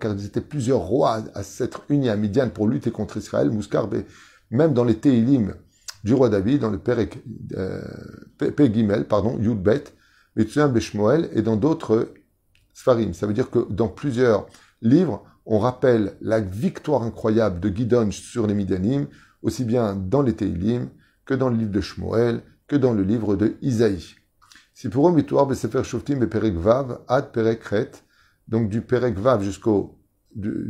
car 0.00 0.14
ils 0.14 0.24
étaient 0.26 0.40
plusieurs 0.40 0.80
rois 0.80 1.22
à 1.34 1.42
s'être 1.42 1.82
unis 1.90 2.08
à 2.08 2.16
Midian 2.16 2.48
pour 2.48 2.66
lutter 2.66 2.90
contre 2.90 3.18
Israël, 3.18 3.50
Mouskarbe, 3.50 4.02
même 4.50 4.72
dans 4.72 4.84
les 4.84 4.96
Teilim 4.96 5.54
du 6.02 6.14
roi 6.14 6.30
David, 6.30 6.60
dans 6.60 6.70
le 6.70 6.78
Perek, 6.78 7.22
euh, 7.56 7.82
pardon, 9.08 9.38
Yudbet, 9.38 9.84
Beshmoel, 10.34 11.28
et 11.34 11.42
dans 11.42 11.56
d'autres 11.56 12.14
Sfarim. 12.72 13.12
Ça 13.12 13.26
veut 13.26 13.34
dire 13.34 13.50
que 13.50 13.70
dans 13.70 13.88
plusieurs 13.88 14.46
livres, 14.80 15.22
on 15.44 15.58
rappelle 15.58 16.14
la 16.22 16.40
victoire 16.40 17.02
incroyable 17.02 17.60
de 17.60 17.68
Gidon 17.68 18.10
sur 18.10 18.46
les 18.46 18.54
Midianim, 18.54 19.06
aussi 19.42 19.64
bien 19.64 19.94
dans 19.94 20.22
les 20.22 20.34
Teilim 20.34 20.88
que 21.26 21.34
dans 21.34 21.50
le 21.50 21.56
livre 21.56 21.70
de 21.70 21.80
Shmuel, 21.80 22.42
que 22.70 22.76
dans 22.76 22.94
le 22.94 23.02
livre 23.02 23.34
de 23.34 23.56
Isaïe. 23.62 24.14
Si 24.74 24.88
pour 24.88 25.08
eux, 25.08 25.12
Mitoir, 25.12 25.44
Besefer 25.44 25.82
Shoftim 25.82 26.22
et 26.22 26.28
Perek 26.28 26.54
Vav, 26.54 27.00
Ad 27.08 27.32
Perek 27.32 27.64
donc 28.46 28.70
du 28.70 28.80
Perek 28.80 29.18
Vav 29.18 29.42
jusqu'au 29.42 29.98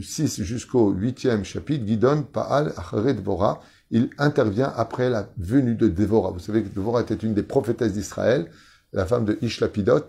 6 0.00 0.42
jusqu'au 0.42 0.94
8e 0.94 1.44
chapitre, 1.44 1.86
Gidon 1.86 2.22
Paal 2.22 2.72
Achere 2.78 3.12
Dvora, 3.14 3.60
il 3.90 4.08
intervient 4.16 4.72
après 4.74 5.10
la 5.10 5.30
venue 5.36 5.74
de 5.74 5.88
Dévora. 5.88 6.30
Vous 6.30 6.38
savez 6.38 6.62
que 6.62 6.68
Dévora 6.68 7.02
était 7.02 7.14
une 7.14 7.34
des 7.34 7.42
prophétesses 7.42 7.92
d'Israël, 7.92 8.50
la 8.94 9.04
femme 9.04 9.26
de 9.26 9.38
Ishlapidot, 9.42 10.06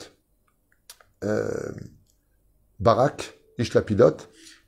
euh, 1.25 1.71
Barak, 2.79 3.37
Ishlapidot. 3.57 4.15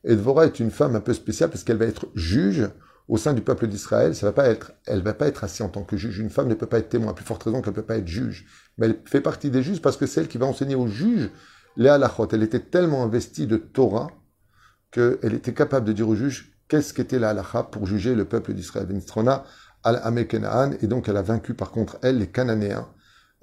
Et 0.04 0.18
Dvora 0.18 0.46
est 0.46 0.60
une 0.60 0.72
femme 0.72 0.98
un 0.98 1.00
peu 1.00 1.14
spéciale 1.14 1.50
parce 1.50 1.64
qu'elle 1.64 1.78
va 1.78 1.86
être 1.86 2.08
juge 2.16 2.70
au 3.08 3.18
sein 3.18 3.34
du 3.34 3.42
peuple 3.42 3.68
d'Israël, 3.68 4.16
ça 4.16 4.26
va 4.26 4.32
pas 4.32 4.48
être, 4.48 4.74
elle 4.86 5.02
va 5.02 5.14
pas 5.14 5.28
être 5.28 5.44
assise 5.44 5.62
en 5.62 5.70
tant 5.70 5.84
que 5.84 5.98
juge. 5.98 6.20
Une 6.20 6.30
femme 6.30 6.48
ne 6.48 6.54
peut 6.54 6.68
pas 6.68 6.80
être 6.80 6.90
témoin, 6.90 7.12
à 7.12 7.14
plus 7.14 7.26
forte 7.26 7.44
raison 7.44 7.62
qu'elle 7.62 7.72
ne 7.72 7.76
peut 7.76 7.82
pas 7.82 7.98
être 7.98 8.08
juge. 8.08 8.46
Mais 8.78 8.88
elle 8.88 9.00
fait 9.06 9.22
partie 9.22 9.52
des 9.52 9.62
juges 9.62 9.82
parce 9.82 9.98
que 9.98 10.06
c'est 10.06 10.22
elle 10.22 10.28
qui 10.28 10.38
va 10.38 10.46
enseigner 10.46 10.76
aux 10.76 10.88
juges 10.88 11.30
les 11.76 11.90
halachot. 11.90 12.28
Elle 12.32 12.44
était 12.44 12.60
tellement 12.60 13.04
investie 13.04 13.48
de 13.48 13.58
Torah 13.58 14.08
qu'elle 14.92 15.34
était 15.34 15.54
capable 15.54 15.86
de 15.86 15.92
dire 15.92 16.08
aux 16.08 16.16
juges 16.16 16.56
qu'est-ce 16.68 16.94
qu'était 16.94 17.20
la 17.20 17.30
halacha 17.30 17.64
pour 17.64 17.86
juger 17.86 18.16
le 18.16 18.26
peuple 18.26 18.54
d'Israël. 18.54 18.88
et 20.82 20.88
donc 20.88 21.10
elle 21.10 21.18
a 21.18 21.22
vaincu 21.22 21.54
par 21.56 21.72
contre 21.72 21.98
elle 22.02 22.20
les 22.20 22.28
Cananéens, 22.28 22.88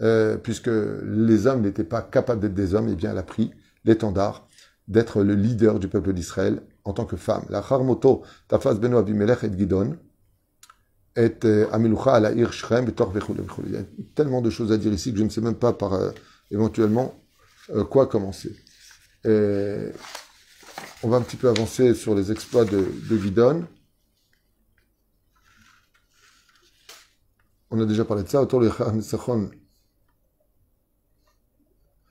euh, 0.00 0.36
puisque 0.36 0.70
les 0.70 1.46
hommes 1.46 1.60
n'étaient 1.60 1.84
pas 1.84 2.02
capables 2.02 2.40
d'être 2.40 2.54
des 2.54 2.74
hommes, 2.74 2.88
et 2.88 2.94
bien 2.94 3.10
elle 3.10 3.18
a 3.18 3.22
pris 3.22 3.52
l'étendard 3.84 4.48
d'être 4.88 5.22
le 5.22 5.34
leader 5.34 5.78
du 5.78 5.88
peuple 5.88 6.12
d'Israël 6.12 6.62
en 6.84 6.92
tant 6.92 7.04
que 7.04 7.16
femme. 7.16 7.44
La 7.48 7.62
charmoto 7.62 8.22
tafas 8.48 8.74
beno 8.74 8.98
abimelech 8.98 9.44
et 9.44 9.58
gidon 9.58 9.96
et 11.16 11.38
euh, 11.44 11.68
amilucha 11.72 12.14
ala 12.14 12.32
ir 12.32 12.52
shrem 12.52 12.84
betor 12.84 13.12
Il 13.66 13.72
y 13.72 13.76
a 13.76 13.82
tellement 14.14 14.40
de 14.40 14.50
choses 14.50 14.72
à 14.72 14.78
dire 14.78 14.92
ici 14.92 15.12
que 15.12 15.18
je 15.18 15.24
ne 15.24 15.28
sais 15.28 15.40
même 15.40 15.56
pas 15.56 15.72
par 15.72 15.94
euh, 15.94 16.10
éventuellement 16.50 17.14
euh, 17.70 17.84
quoi 17.84 18.06
commencer. 18.06 18.56
Et 19.24 19.92
on 21.02 21.08
va 21.08 21.18
un 21.18 21.22
petit 21.22 21.36
peu 21.36 21.48
avancer 21.48 21.94
sur 21.94 22.14
les 22.14 22.32
exploits 22.32 22.64
de, 22.64 22.86
de 23.08 23.18
Gidon. 23.18 23.66
On 27.70 27.80
a 27.80 27.86
déjà 27.86 28.04
parlé 28.04 28.22
de 28.22 28.28
ça 28.28 28.40
autour 28.40 28.60
de 28.60 28.70
Sachon. 29.00 29.50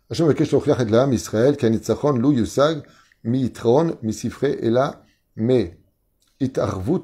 Hashem 0.10 0.34
Israël, 1.12 1.58
Kanit 1.58 1.84
Sachon, 1.84 2.14
Lou 2.14 2.32
Yusag, 2.32 2.84
et 3.26 4.70
là, 4.70 5.04
mais 5.36 5.80
Itarvut 6.40 7.04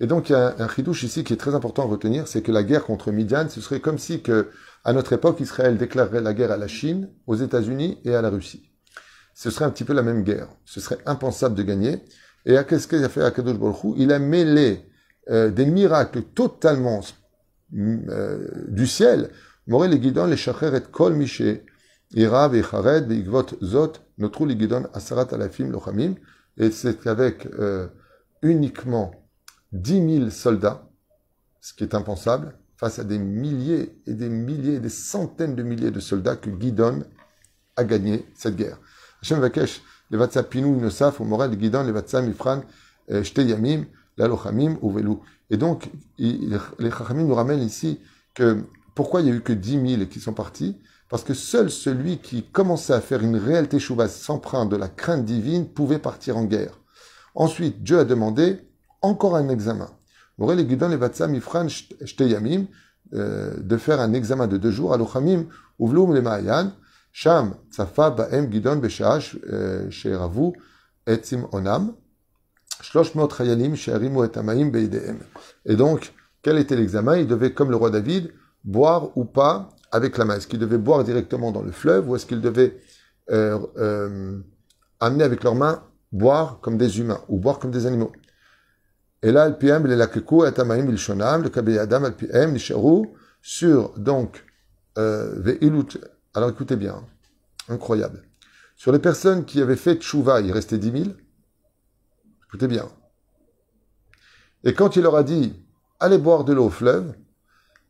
Et 0.00 0.06
donc, 0.06 0.30
il 0.30 0.32
y 0.32 0.36
a 0.36 0.54
un 0.58 0.68
chidouche 0.68 1.02
ici 1.02 1.24
qui 1.24 1.32
est 1.32 1.36
très 1.36 1.54
important 1.54 1.82
à 1.82 1.86
retenir, 1.86 2.28
c'est 2.28 2.42
que 2.42 2.52
la 2.52 2.62
guerre 2.62 2.84
contre 2.84 3.10
Midian, 3.10 3.48
ce 3.48 3.60
serait 3.60 3.80
comme 3.80 3.98
si, 3.98 4.22
que, 4.22 4.50
à 4.84 4.92
notre 4.92 5.12
époque, 5.12 5.40
Israël 5.40 5.76
déclarerait 5.76 6.20
la 6.20 6.32
guerre 6.32 6.52
à 6.52 6.56
la 6.56 6.68
Chine, 6.68 7.10
aux 7.26 7.36
États-Unis 7.36 7.98
et 8.04 8.14
à 8.14 8.22
la 8.22 8.30
Russie. 8.30 8.70
Ce 9.34 9.50
serait 9.50 9.64
un 9.64 9.70
petit 9.70 9.84
peu 9.84 9.92
la 9.92 10.02
même 10.02 10.22
guerre. 10.22 10.48
Ce 10.64 10.80
serait 10.80 10.98
impensable 11.06 11.54
de 11.54 11.62
gagner. 11.62 12.04
Et 12.46 12.56
à 12.56 12.64
qu'est-ce 12.64 12.88
qu'il 12.88 13.02
a 13.04 13.08
fait 13.08 13.22
Akadosh 13.22 13.58
Baruch 13.58 13.94
Il 13.96 14.12
a 14.12 14.18
mêlé 14.18 14.86
euh, 15.30 15.50
des 15.50 15.66
miracles 15.66 16.22
totalement 16.22 17.00
mm, 17.72 18.10
euh, 18.10 18.48
du 18.68 18.86
ciel. 18.86 19.30
Morel 19.66 19.92
et 19.92 19.98
Guidon, 19.98 20.26
les 20.26 20.36
Shacher 20.36 20.74
et 20.74 20.80
Kol 20.80 21.14
et 22.12 22.26
c'est 26.70 27.06
avec 27.06 27.46
euh, 27.46 27.86
uniquement 28.42 29.12
dix 29.72 30.00
mille 30.00 30.32
soldats, 30.32 30.88
ce 31.60 31.72
qui 31.72 31.84
est 31.84 31.94
impensable, 31.94 32.56
face 32.76 32.98
à 32.98 33.04
des 33.04 33.18
milliers 33.18 33.94
et 34.06 34.14
des 34.14 34.28
milliers, 34.28 34.80
des 34.80 34.88
centaines 34.88 35.54
de 35.54 35.62
milliers 35.62 35.92
de 35.92 36.00
soldats 36.00 36.34
que 36.34 36.50
Guidon 36.50 37.04
a 37.76 37.84
gagné 37.84 38.26
cette 38.34 38.56
guerre. 38.56 38.80
Hashem 39.22 39.38
Vakesh, 39.38 39.80
les 40.10 40.18
Vatsam 40.18 40.44
Pinou, 40.44 40.80
Nosaf, 40.80 41.20
ou 41.20 41.24
Morel, 41.24 41.56
Guidon, 41.56 41.84
les 41.84 41.92
Vatsam 41.92 42.28
Ifran, 42.28 42.62
euh, 43.10 43.22
Shte 43.22 43.38
Yamim, 43.38 43.84
la 44.16 44.26
Lochamim, 44.26 44.78
ou 44.82 44.90
Velou. 44.90 45.22
Et 45.50 45.56
donc, 45.56 45.90
les 46.18 46.58
Chachamim 46.90 47.24
nous 47.24 47.34
ramènent 47.34 47.62
ici 47.62 48.00
que 48.34 48.64
pourquoi 48.96 49.20
il 49.20 49.26
n'y 49.26 49.30
a 49.30 49.34
eu 49.34 49.42
que 49.42 49.52
dix 49.52 49.76
mille 49.76 50.08
qui 50.08 50.18
sont 50.18 50.32
partis? 50.32 50.76
Parce 51.10 51.24
que 51.24 51.34
seul 51.34 51.70
celui 51.70 52.18
qui 52.18 52.44
commençait 52.44 52.92
à 52.92 53.00
faire 53.00 53.22
une 53.22 53.36
réelle 53.36 53.68
teshuva 53.68 54.06
prendre 54.40 54.70
de 54.70 54.76
la 54.76 54.88
crainte 54.88 55.24
divine 55.24 55.68
pouvait 55.68 55.98
partir 55.98 56.36
en 56.36 56.44
guerre. 56.44 56.78
Ensuite, 57.34 57.82
Dieu 57.82 57.98
a 57.98 58.04
demandé 58.04 58.60
encore 59.02 59.34
un 59.36 59.48
examen. 59.48 59.90
Morel 60.38 60.66
les 60.66 60.96
Vatsam 60.96 61.34
Ifran 61.34 61.68
Shteyamim, 61.68 62.66
euh, 63.12 63.56
de 63.58 63.76
faire 63.76 64.00
un 64.00 64.12
examen 64.12 64.46
de 64.46 64.56
deux 64.56 64.70
jours, 64.70 64.94
Uvlum 65.80 66.14
le 66.14 66.22
Maayan, 66.22 66.72
Sham, 67.12 67.56
Tsafa, 67.72 68.10
Baem, 68.10 68.50
Gidon, 68.52 68.76
Beshash, 68.76 69.36
euh, 69.50 69.90
Sheeravu, 69.90 70.52
Etzim, 71.06 71.48
Onam, 71.50 71.92
Beideem. 74.70 75.18
Et 75.66 75.74
donc, 75.74 76.14
quel 76.42 76.58
était 76.58 76.76
l'examen? 76.76 77.16
Il 77.16 77.26
devait, 77.26 77.52
comme 77.52 77.70
le 77.70 77.76
roi 77.76 77.90
David, 77.90 78.32
boire 78.64 79.16
ou 79.16 79.24
pas 79.24 79.70
avec 79.90 80.18
la 80.18 80.24
main. 80.24 80.36
Est-ce 80.36 80.46
qu'il 80.46 80.58
devait 80.58 80.78
boire 80.78 81.04
directement 81.04 81.52
dans 81.52 81.62
le 81.62 81.72
fleuve 81.72 82.08
ou 82.08 82.16
est-ce 82.16 82.26
qu'il 82.26 82.40
devait 82.40 82.78
euh, 83.30 83.58
euh, 83.76 84.38
amener 85.00 85.24
avec 85.24 85.44
leurs 85.44 85.54
mains 85.54 85.84
boire 86.12 86.60
comme 86.60 86.76
des 86.76 86.98
humains 86.98 87.20
ou 87.28 87.38
boire 87.38 87.58
comme 87.58 87.70
des 87.70 87.86
animaux? 87.86 88.12
Et 89.22 89.32
là, 89.32 89.48
le 89.48 89.54
sur, 93.42 93.98
donc, 93.98 94.44
euh. 94.98 95.56
Alors 96.34 96.50
écoutez 96.50 96.76
bien, 96.76 97.04
incroyable. 97.68 98.22
Sur 98.76 98.92
les 98.92 98.98
personnes 98.98 99.44
qui 99.44 99.60
avaient 99.60 99.76
fait 99.76 99.96
Tchouva, 99.96 100.40
il 100.40 100.52
restait 100.52 100.78
10 100.78 101.04
000. 101.04 101.16
Écoutez 102.46 102.66
bien. 102.66 102.88
Et 104.64 104.74
quand 104.74 104.96
il 104.96 105.02
leur 105.02 105.16
a 105.16 105.22
dit, 105.22 105.54
allez 105.98 106.18
boire 106.18 106.44
de 106.44 106.52
l'eau 106.52 106.66
au 106.66 106.70
fleuve, 106.70 107.14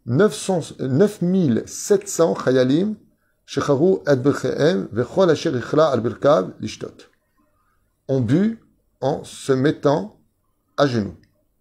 9700 0.07 2.35
chayalim 2.35 2.97
shecharu 3.47 4.02
ad 4.07 4.23
vechol 4.23 5.30
asher 5.30 5.54
al 5.78 6.00
birkav 6.00 6.52
lishtot. 6.61 7.11
On 8.09 8.21
bu 8.21 8.59
en 9.00 9.25
se 9.25 9.52
mettant 9.52 10.21
à 10.76 10.87
genoux. 10.87 11.14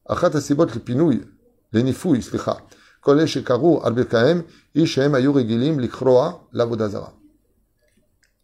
Achat 0.06 0.36
asibot 0.36 0.66
les 0.66 0.80
pinouilles, 0.80 1.24
les 1.72 1.84
nifouilles, 1.84 2.24
slicha. 2.24 2.58
Kole 3.02 3.28
shekaru 3.28 3.80
al 3.84 3.94
birkaem, 3.94 4.44
ishem 4.74 5.16
ayur 5.16 5.40
egilim 5.40 5.80
likroa 5.80 6.48
lavodazara. 6.54 7.14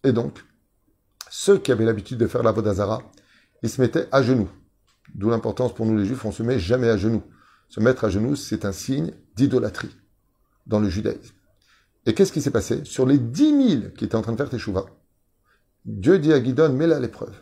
Et 0.04 0.12
donc, 0.12 0.44
ceux 1.32 1.58
qui 1.58 1.72
avaient 1.72 1.86
l'habitude 1.86 2.20
de 2.20 2.28
faire 2.28 2.44
l'avodazara, 2.44 3.02
ils 3.64 3.70
se 3.70 3.82
mettaient 3.82 4.08
à 4.12 4.22
genoux. 4.22 4.50
D'où 5.14 5.30
l'importance 5.30 5.74
pour 5.74 5.86
nous 5.86 5.98
les 5.98 6.06
juifs, 6.06 6.25
on 6.25 6.30
ne 6.30 6.34
se 6.34 6.44
met 6.44 6.60
jamais 6.60 6.90
à 6.90 6.98
genoux. 6.98 7.24
Se 7.70 7.80
mettre 7.80 8.06
à 8.06 8.10
genoux, 8.10 8.36
c'est 8.36 8.66
un 8.66 8.72
signe 8.72 9.12
d'idolâtrie 9.36 9.96
dans 10.65 10.80
le 10.80 10.89
judaïsme. 10.89 11.36
Et 12.06 12.13
qu'est-ce 12.13 12.32
qui 12.32 12.42
s'est 12.42 12.51
passé? 12.51 12.84
Sur 12.86 13.06
les 13.06 13.18
10 13.18 13.80
000 13.80 13.92
qui 13.92 14.06
étaient 14.06 14.15
en 14.15 14.22
train 14.22 14.32
de 14.32 14.38
faire 14.38 14.50
Teshuvah, 14.50 14.86
Dieu 15.86 16.20
dit 16.20 16.34
à 16.34 16.39
Guidon, 16.39 16.74
mets-la 16.74 16.98
à 16.98 17.00
l'épreuve. 17.00 17.36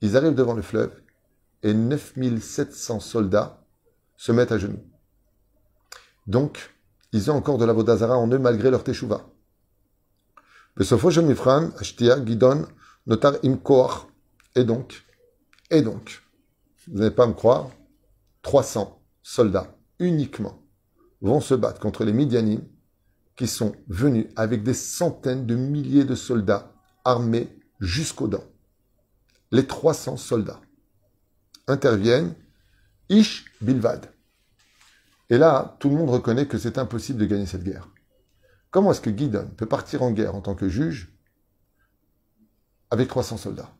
Ils 0.00 0.16
arrivent 0.16 0.34
devant 0.34 0.54
le 0.54 0.62
fleuve, 0.62 0.92
et 1.62 1.74
9700 1.74 3.00
soldats 3.00 3.64
se 4.16 4.32
mettent 4.32 4.52
à 4.52 4.58
genoux. 4.58 4.84
Donc, 6.26 6.74
ils 7.12 7.30
ont 7.30 7.34
encore 7.34 7.58
de 7.58 7.64
la 7.64 7.72
Vodazara 7.72 8.16
en 8.16 8.28
eux 8.30 8.38
malgré 8.38 8.70
leur 8.70 8.84
teshuva. 8.84 9.26
Gidon, 12.26 12.66
Notar 13.06 13.34
Imkoach. 13.42 14.06
Et 14.54 14.64
donc, 14.64 15.04
et 15.70 15.82
donc, 15.82 16.22
vous 16.86 16.98
n'allez 16.98 17.14
pas 17.14 17.26
me 17.26 17.32
croire, 17.32 17.70
300 18.42 19.02
soldats 19.22 19.76
uniquement 19.98 20.62
vont 21.20 21.40
se 21.40 21.54
battre 21.54 21.80
contre 21.80 22.04
les 22.04 22.12
Midianim 22.12 22.62
qui 23.36 23.46
sont 23.46 23.74
venus 23.88 24.26
avec 24.36 24.62
des 24.62 24.74
centaines 24.74 25.46
de 25.46 25.54
milliers 25.54 26.04
de 26.04 26.14
soldats 26.14 26.72
armés 27.04 27.48
jusqu'aux 27.80 28.28
dents. 28.28 28.44
Les 29.52 29.66
300 29.66 30.16
soldats 30.16 30.60
interviennent, 31.66 32.34
Ish 33.08 33.46
Bilvad. 33.60 34.12
Et 35.30 35.38
là, 35.38 35.76
tout 35.78 35.88
le 35.88 35.96
monde 35.96 36.10
reconnaît 36.10 36.46
que 36.46 36.58
c'est 36.58 36.78
impossible 36.78 37.20
de 37.20 37.26
gagner 37.26 37.46
cette 37.46 37.64
guerre. 37.64 37.88
Comment 38.70 38.90
est-ce 38.90 39.00
que 39.00 39.10
Guidon 39.10 39.48
peut 39.56 39.66
partir 39.66 40.02
en 40.02 40.10
guerre 40.10 40.34
en 40.34 40.40
tant 40.40 40.54
que 40.54 40.68
juge 40.68 41.14
avec 42.90 43.08
300 43.08 43.36
soldats? 43.38 43.74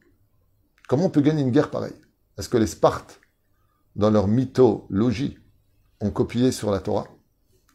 Comment 0.88 1.06
on 1.06 1.10
peut 1.10 1.20
gagner 1.20 1.42
une 1.42 1.50
guerre 1.50 1.70
pareille? 1.70 2.00
Est-ce 2.38 2.48
que 2.48 2.56
les 2.56 2.66
Spartes, 2.66 3.20
dans 3.96 4.10
leur 4.10 4.28
mythologie, 4.28 5.38
ont 6.00 6.10
copié 6.10 6.52
sur 6.52 6.70
la 6.70 6.80
Torah? 6.80 7.06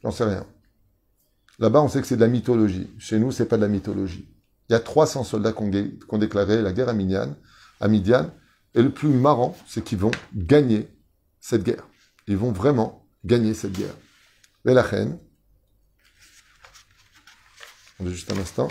J'en 0.03 0.11
sais 0.11 0.25
rien. 0.25 0.45
Là-bas, 1.59 1.81
on 1.81 1.87
sait 1.87 2.01
que 2.01 2.07
c'est 2.07 2.15
de 2.15 2.21
la 2.21 2.27
mythologie. 2.27 2.89
Chez 2.97 3.19
nous, 3.19 3.31
c'est 3.31 3.45
pas 3.45 3.57
de 3.57 3.61
la 3.61 3.67
mythologie. 3.67 4.27
Il 4.69 4.73
y 4.73 4.75
a 4.75 4.79
300 4.79 5.23
soldats 5.23 5.53
qui 5.53 5.63
ont, 6.09 6.17
déclaré 6.17 6.61
la 6.61 6.73
guerre 6.73 6.89
à 6.89 6.93
Midian, 6.93 7.35
à 7.79 7.87
Midian 7.87 8.31
et 8.75 8.81
le 8.81 8.91
plus 8.91 9.09
marrant, 9.09 9.55
c'est 9.67 9.83
qu'ils 9.83 9.99
vont 9.99 10.11
gagner 10.33 10.89
cette 11.39 11.63
guerre. 11.63 11.87
Ils 12.27 12.37
vont 12.37 12.51
vraiment 12.51 13.07
gagner 13.23 13.53
cette 13.53 13.73
guerre. 13.73 13.93
Mais 14.65 14.73
la 14.73 14.81
reine, 14.81 15.19
on 17.99 18.07
juste 18.07 18.31
un 18.31 18.37
instant, 18.37 18.67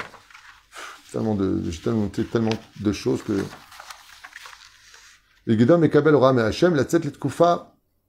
tellement 1.12 1.34
de, 1.34 1.62
j'ai 1.70 1.80
tellement, 1.80 2.08
tellement 2.08 2.58
de 2.80 2.92
choses 2.92 3.22
que. 3.22 3.44
Et 5.46 5.58
Gidon 5.58 5.78
Mekabel 5.78 6.16
Ram 6.16 6.38
et 6.38 6.42
Hachem, 6.42 6.74
la 6.74 6.84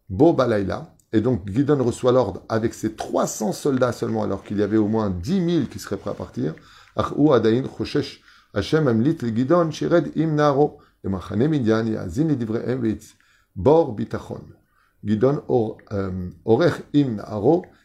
Balaïla. 0.10 0.96
Et 1.14 1.22
donc 1.22 1.46
Guidon 1.46 1.82
reçoit 1.84 2.12
l'ordre 2.12 2.44
avec 2.50 2.74
ses 2.74 2.96
300 2.96 3.54
soldats 3.54 3.92
seulement, 3.92 4.24
alors 4.24 4.44
qu'il 4.44 4.58
y 4.58 4.64
avait 4.64 4.78
au 4.78 4.88
moins 4.88 5.12
10 5.12 5.52
000 5.56 5.66
qui 5.68 5.80
seraient 5.80 5.98
prêts 5.98 6.10
à 6.10 6.16
partir. 6.16 6.56
Bor 13.56 13.94
bitachon. 13.94 14.42
Euh, 15.06 16.30
Orech 16.46 16.74
im 16.96 17.18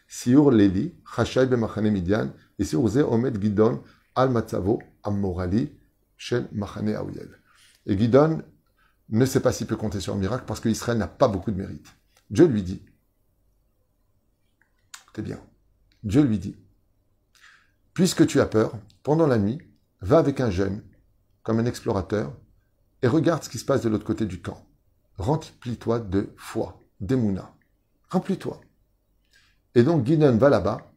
siur 0.07 0.51
leli 0.51 0.95
et 2.57 2.63
siur 2.63 2.87
ze 2.87 3.03
al 4.15 4.29
matzavo 4.29 4.81
amorali 5.03 5.71
shel 6.17 6.47
machane 6.51 6.95
aouyel. 6.95 7.29
Et 7.85 7.95
ne 9.11 9.25
sait 9.25 9.39
pas 9.39 9.51
s'il 9.51 9.67
peut 9.67 9.75
compter 9.75 9.99
sur 9.99 10.13
un 10.13 10.17
miracle 10.17 10.43
parce 10.47 10.59
qu'Israël 10.59 10.97
n'a 10.97 11.07
pas 11.07 11.27
beaucoup 11.27 11.51
de 11.51 11.57
mérite. 11.57 11.87
Dieu 12.29 12.45
lui 12.45 12.63
dit 12.63 12.81
bien, 15.21 15.39
Dieu 16.03 16.21
lui 16.21 16.39
dit, 16.39 16.55
puisque 17.93 18.25
tu 18.27 18.39
as 18.39 18.45
peur, 18.45 18.73
pendant 19.03 19.27
la 19.27 19.37
nuit, 19.37 19.59
va 20.01 20.17
avec 20.17 20.39
un 20.39 20.49
jeune, 20.49 20.81
comme 21.43 21.59
un 21.59 21.65
explorateur, 21.65 22.33
et 23.01 23.07
regarde 23.07 23.43
ce 23.43 23.49
qui 23.49 23.57
se 23.57 23.65
passe 23.65 23.81
de 23.81 23.89
l'autre 23.89 24.05
côté 24.05 24.25
du 24.25 24.41
camp. 24.41 24.65
Remplis-toi 25.17 25.99
de 25.99 26.29
foi, 26.37 26.79
d'émouna. 26.99 27.53
Remplis-toi. 28.09 28.61
Et 29.75 29.83
donc 29.83 30.03
Guinan 30.03 30.37
va 30.37 30.49
là-bas, 30.49 30.91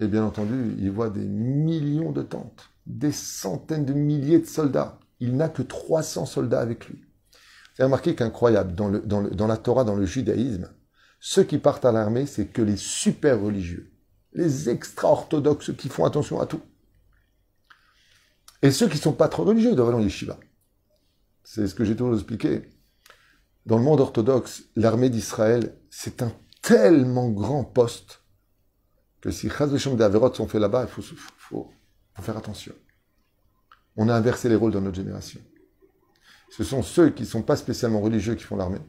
et 0.00 0.08
bien 0.08 0.24
entendu, 0.24 0.74
il 0.78 0.90
voit 0.90 1.10
des 1.10 1.24
millions 1.24 2.12
de 2.12 2.22
tentes, 2.22 2.70
des 2.86 3.12
centaines 3.12 3.84
de 3.84 3.92
milliers 3.92 4.40
de 4.40 4.46
soldats. 4.46 4.98
Il 5.20 5.36
n'a 5.36 5.48
que 5.48 5.62
300 5.62 6.26
soldats 6.26 6.60
avec 6.60 6.88
lui. 6.88 7.04
Avez 7.78 7.84
remarqué 7.84 8.14
qu'incroyable, 8.14 8.74
dans, 8.74 8.88
le, 8.88 9.00
dans, 9.00 9.22
dans 9.22 9.46
la 9.46 9.56
Torah, 9.56 9.84
dans 9.84 9.94
le 9.94 10.04
judaïsme, 10.04 10.68
ceux 11.24 11.44
qui 11.44 11.58
partent 11.58 11.84
à 11.84 11.92
l'armée, 11.92 12.26
c'est 12.26 12.48
que 12.48 12.62
les 12.62 12.76
super 12.76 13.40
religieux, 13.40 13.92
les 14.32 14.68
extra-orthodoxes 14.68 15.72
qui 15.76 15.88
font 15.88 16.04
attention 16.04 16.40
à 16.40 16.46
tout. 16.46 16.60
Et 18.60 18.72
ceux 18.72 18.88
qui 18.88 18.98
sont 18.98 19.12
pas 19.12 19.28
trop 19.28 19.44
religieux 19.44 19.76
doivent 19.76 19.90
aller 19.90 19.98
en 19.98 20.02
yeshiva. 20.02 20.36
C'est 21.44 21.68
ce 21.68 21.76
que 21.76 21.84
j'ai 21.84 21.94
toujours 21.94 22.14
expliqué. 22.14 22.68
Dans 23.66 23.78
le 23.78 23.84
monde 23.84 24.00
orthodoxe, 24.00 24.64
l'armée 24.74 25.10
d'Israël, 25.10 25.76
c'est 25.90 26.22
un 26.22 26.32
tellement 26.60 27.30
grand 27.30 27.62
poste 27.62 28.24
que 29.20 29.30
si 29.30 29.48
Chaz 29.48 29.68
des 29.68 30.02
Averot 30.02 30.34
sont 30.34 30.48
faits 30.48 30.60
là-bas, 30.60 30.88
il 30.88 31.04
faut 31.38 31.70
faire 32.20 32.36
attention. 32.36 32.74
On 33.94 34.08
a 34.08 34.14
inversé 34.16 34.48
les 34.48 34.56
rôles 34.56 34.72
dans 34.72 34.80
notre 34.80 34.96
génération. 34.96 35.40
Ce 36.50 36.64
sont 36.64 36.82
ceux 36.82 37.10
qui 37.10 37.22
ne 37.22 37.28
sont 37.28 37.42
pas 37.42 37.54
spécialement 37.54 38.00
religieux 38.00 38.34
qui 38.34 38.42
font 38.42 38.56
l'armée. 38.56 38.80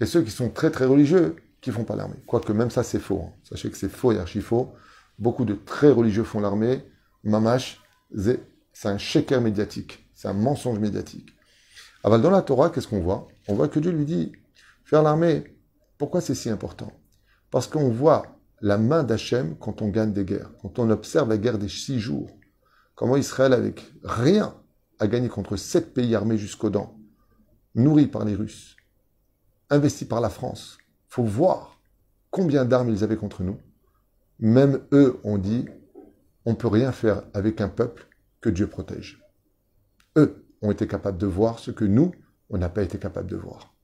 Et 0.00 0.06
ceux 0.06 0.22
qui 0.22 0.30
sont 0.30 0.50
très 0.50 0.70
très 0.70 0.84
religieux 0.84 1.36
qui 1.60 1.72
font 1.72 1.84
pas 1.84 1.96
l'armée. 1.96 2.16
Quoique 2.26 2.52
même 2.52 2.70
ça 2.70 2.82
c'est 2.82 3.00
faux. 3.00 3.22
Hein. 3.26 3.32
Sachez 3.42 3.70
que 3.70 3.76
c'est 3.76 3.88
faux 3.88 4.12
et 4.12 4.18
archi 4.18 4.40
faux. 4.40 4.72
Beaucoup 5.18 5.44
de 5.44 5.54
très 5.54 5.90
religieux 5.90 6.24
font 6.24 6.40
l'armée. 6.40 6.84
Mamash, 7.24 7.80
c'est 8.14 8.88
un 8.88 8.98
shaker 8.98 9.40
médiatique. 9.40 10.08
C'est 10.14 10.28
un 10.28 10.34
mensonge 10.34 10.78
médiatique. 10.78 11.30
Alors 12.04 12.20
dans 12.20 12.30
la 12.30 12.42
Torah, 12.42 12.70
qu'est-ce 12.70 12.86
qu'on 12.86 13.00
voit? 13.00 13.28
On 13.48 13.54
voit 13.54 13.68
que 13.68 13.80
Dieu 13.80 13.90
lui 13.90 14.04
dit, 14.04 14.32
faire 14.84 15.02
l'armée, 15.02 15.56
pourquoi 15.98 16.20
c'est 16.20 16.34
si 16.34 16.48
important? 16.48 16.92
Parce 17.50 17.66
qu'on 17.66 17.88
voit 17.90 18.38
la 18.60 18.78
main 18.78 19.02
d'Hachem 19.02 19.56
quand 19.58 19.82
on 19.82 19.88
gagne 19.88 20.12
des 20.12 20.24
guerres, 20.24 20.50
quand 20.62 20.78
on 20.78 20.90
observe 20.90 21.28
la 21.28 21.38
guerre 21.38 21.58
des 21.58 21.68
six 21.68 21.98
jours, 21.98 22.30
comment 22.94 23.16
Israël, 23.16 23.52
avec 23.52 23.84
rien, 24.04 24.54
a 25.00 25.06
gagné 25.06 25.28
contre 25.28 25.56
sept 25.56 25.92
pays 25.92 26.14
armés 26.14 26.38
jusqu'aux 26.38 26.70
dents, 26.70 26.96
nourris 27.74 28.06
par 28.06 28.24
les 28.24 28.34
Russes, 28.34 28.76
investis 29.70 30.06
par 30.06 30.20
la 30.20 30.30
France. 30.30 30.78
faut 31.08 31.24
voir 31.24 31.80
combien 32.30 32.64
d'armes 32.64 32.90
ils 32.90 33.04
avaient 33.04 33.16
contre 33.16 33.42
nous. 33.42 33.58
Même 34.38 34.80
eux 34.92 35.18
ont 35.24 35.38
dit, 35.38 35.66
on 36.44 36.52
ne 36.52 36.56
peut 36.56 36.68
rien 36.68 36.92
faire 36.92 37.22
avec 37.34 37.60
un 37.60 37.68
peuple 37.68 38.06
que 38.40 38.50
Dieu 38.50 38.66
protège. 38.66 39.24
Eux 40.16 40.46
ont 40.62 40.70
été 40.70 40.86
capables 40.86 41.18
de 41.18 41.26
voir 41.26 41.58
ce 41.58 41.70
que 41.70 41.84
nous, 41.84 42.12
on 42.50 42.58
n'a 42.58 42.68
pas 42.68 42.82
été 42.82 42.98
capables 42.98 43.30
de 43.30 43.36
voir. 43.36 43.74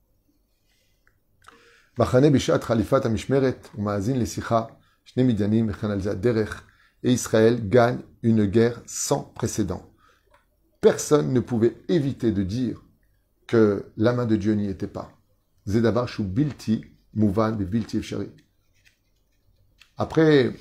Et 7.03 7.13
Israël 7.13 7.69
gagne 7.69 8.01
une 8.23 8.47
guerre 8.47 8.83
sans 8.87 9.23
précédent. 9.23 9.91
Personne 10.81 11.33
ne 11.33 11.41
pouvait 11.41 11.77
éviter 11.89 12.33
de 12.33 12.43
dire 12.43 12.83
que 13.47 13.93
la 13.97 14.13
main 14.13 14.27
de 14.27 14.37
Dieu 14.37 14.55
n'y 14.55 14.69
était 14.69 14.87
pas. 14.89 15.13
Mouvan 15.67 17.53
bilti 17.53 18.01
Après 19.97 20.53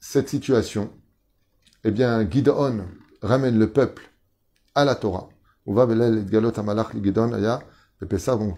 cette 0.00 0.28
situation, 0.28 0.90
eh 1.84 1.90
bien, 1.90 2.28
Gideon 2.28 2.86
ramène 3.22 3.58
le 3.58 3.70
peuple 3.72 4.10
à 4.74 4.84
la 4.84 4.94
Torah. 4.94 5.28
Donc, 5.66 5.78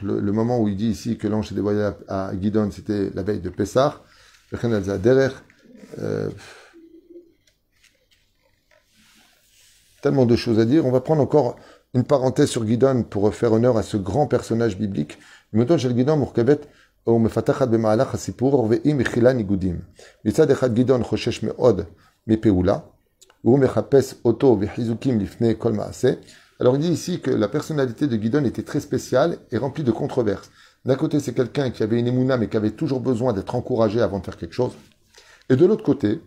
le, 0.03 0.33
moment 0.33 0.61
où 0.61 0.69
il 0.69 0.77
dit 0.77 0.89
ici 0.89 1.19
que 1.19 1.29
l'ange 1.29 1.49
s'est 1.49 1.55
dévoilé 1.55 1.91
à, 2.09 2.33
Gidon, 2.41 2.71
c'était 2.71 3.11
la 3.15 3.23
veille 3.23 3.41
de 3.41 3.51
Pessah. 3.51 4.03
Euh, 5.99 6.31
tellement 10.01 10.25
de 10.27 10.37
choses 10.37 10.59
à 10.59 10.65
dire. 10.65 10.87
On 10.87 10.91
va 10.91 11.01
prendre 11.01 11.23
encore 11.23 11.57
une 11.93 12.05
parenthèse 12.05 12.49
sur 12.49 12.67
Gidon 12.67 13.03
pour 13.03 13.35
faire 13.35 13.53
honneur 13.53 13.77
à 13.77 13.83
ce 13.83 13.99
grand 13.99 14.27
personnage 14.27 14.79
biblique. 14.79 15.19
Alors 26.59 26.75
il 26.75 26.81
dit 26.81 26.91
ici 26.91 27.21
que 27.21 27.31
la 27.31 27.47
personnalité 27.47 28.09
de 28.09 28.17
Guidon 28.17 28.45
était 28.45 28.63
très 28.63 28.81
spéciale 28.81 29.39
et 29.53 29.59
remplie 29.59 29.85
de 29.85 29.93
controverses. 29.93 30.51
D'un 30.85 30.97
côté, 30.97 31.21
c'est 31.21 31.35
quelqu'un 31.35 31.71
qui 31.71 31.83
avait 31.85 32.01
une 32.01 32.09
émouna 32.09 32.37
mais 32.37 32.49
qui 32.49 32.57
avait 32.57 32.73
toujours 32.73 33.01
besoin 33.01 33.33
d'être 33.33 33.55
encouragé 33.55 34.03
avant 34.03 34.19
de 34.19 34.25
faire 34.25 34.37
quelque 34.37 34.55
chose. 34.55 34.73
Et 35.51 35.57
de 35.57 35.67
l'autre 35.67 35.85
côté, 35.85 36.21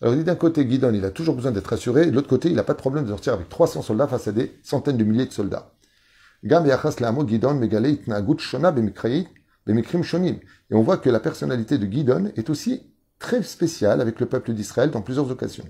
Alors 0.00 0.14
d'un 0.14 0.36
côté, 0.36 0.64
Guidon, 0.64 0.92
il 0.94 1.04
a 1.04 1.10
toujours 1.10 1.34
besoin 1.34 1.50
d'être 1.50 1.72
assuré, 1.72 2.06
de 2.06 2.12
l'autre 2.12 2.28
côté, 2.28 2.48
il 2.48 2.54
n'a 2.54 2.62
pas 2.62 2.74
de 2.74 2.78
problème 2.78 3.04
de 3.04 3.10
sortir 3.10 3.32
avec 3.32 3.48
300 3.48 3.82
soldats 3.82 4.06
face 4.06 4.28
à 4.28 4.32
des 4.32 4.58
centaines 4.62 4.96
de 4.96 5.04
milliers 5.04 5.26
de 5.26 5.32
soldats. 5.32 5.72
Et 6.44 6.54
on 10.70 10.82
voit 10.82 10.98
que 10.98 11.10
la 11.10 11.18
personnalité 11.20 11.78
de 11.78 11.86
Guidon 11.86 12.30
est 12.36 12.48
aussi 12.48 12.92
très 13.18 13.42
spéciale 13.42 14.00
avec 14.00 14.20
le 14.20 14.26
peuple 14.26 14.52
d'Israël 14.52 14.92
dans 14.92 15.02
plusieurs 15.02 15.28
occasions. 15.30 15.68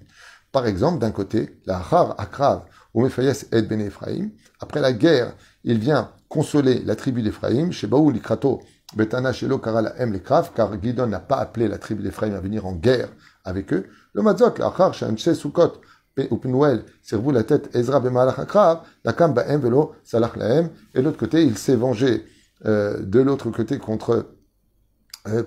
Par 0.53 0.67
exemple, 0.67 0.99
d'un 0.99 1.11
côté, 1.11 1.59
la 1.65 1.77
Har 1.79 2.15
Akrav, 2.21 2.65
ou 2.95 3.03
Mephayes 3.03 3.47
et 3.53 3.63
Ben 3.63 3.81
Ephraim. 3.81 4.31
Après 4.61 4.81
la 4.81 4.93
guerre, 4.93 5.35
il 5.65 5.79
vient 5.79 6.11
consoler 6.29 6.83
la 6.85 6.97
tribu 6.97 7.23
d'Ephraim, 7.23 7.71
Shebaou 7.71 8.11
Likrato, 8.11 8.61
Betana 8.97 9.33
Shelo 9.33 9.59
Karal 9.59 9.95
Em 9.99 10.13
Lekrav, 10.13 10.53
car 10.55 10.77
Guidon 10.77 11.07
n'a 11.07 11.21
pas 11.21 11.37
appelé 11.37 11.69
la 11.69 11.79
tribu 11.79 12.03
d'Ephraim 12.03 12.35
à 12.35 12.41
venir 12.41 12.67
en 12.67 12.73
guerre 12.73 13.09
avec 13.49 13.73
eux. 13.73 13.87
Le 14.15 14.23
Mazot, 14.23 14.55
la 14.59 14.67
Har 14.67 14.95
Shanche 14.95 15.33
Sukot, 15.33 15.81
ou 16.31 16.37
Penuel, 16.37 16.85
servou 17.03 17.31
la 17.31 17.45
tête 17.45 17.75
Ezra 17.75 18.01
Bemalach 18.01 18.39
Akrav, 18.39 18.83
Baem 19.05 19.63
Salach 20.05 20.33
et 20.95 21.03
l'autre 21.03 21.19
côté, 21.19 21.43
il 21.43 21.57
s'est 21.57 21.77
vengé 21.77 22.25
euh, 22.67 23.01
de 23.01 23.21
l'autre 23.21 23.51
côté 23.51 23.79
contre 23.79 24.27
euh, 25.29 25.43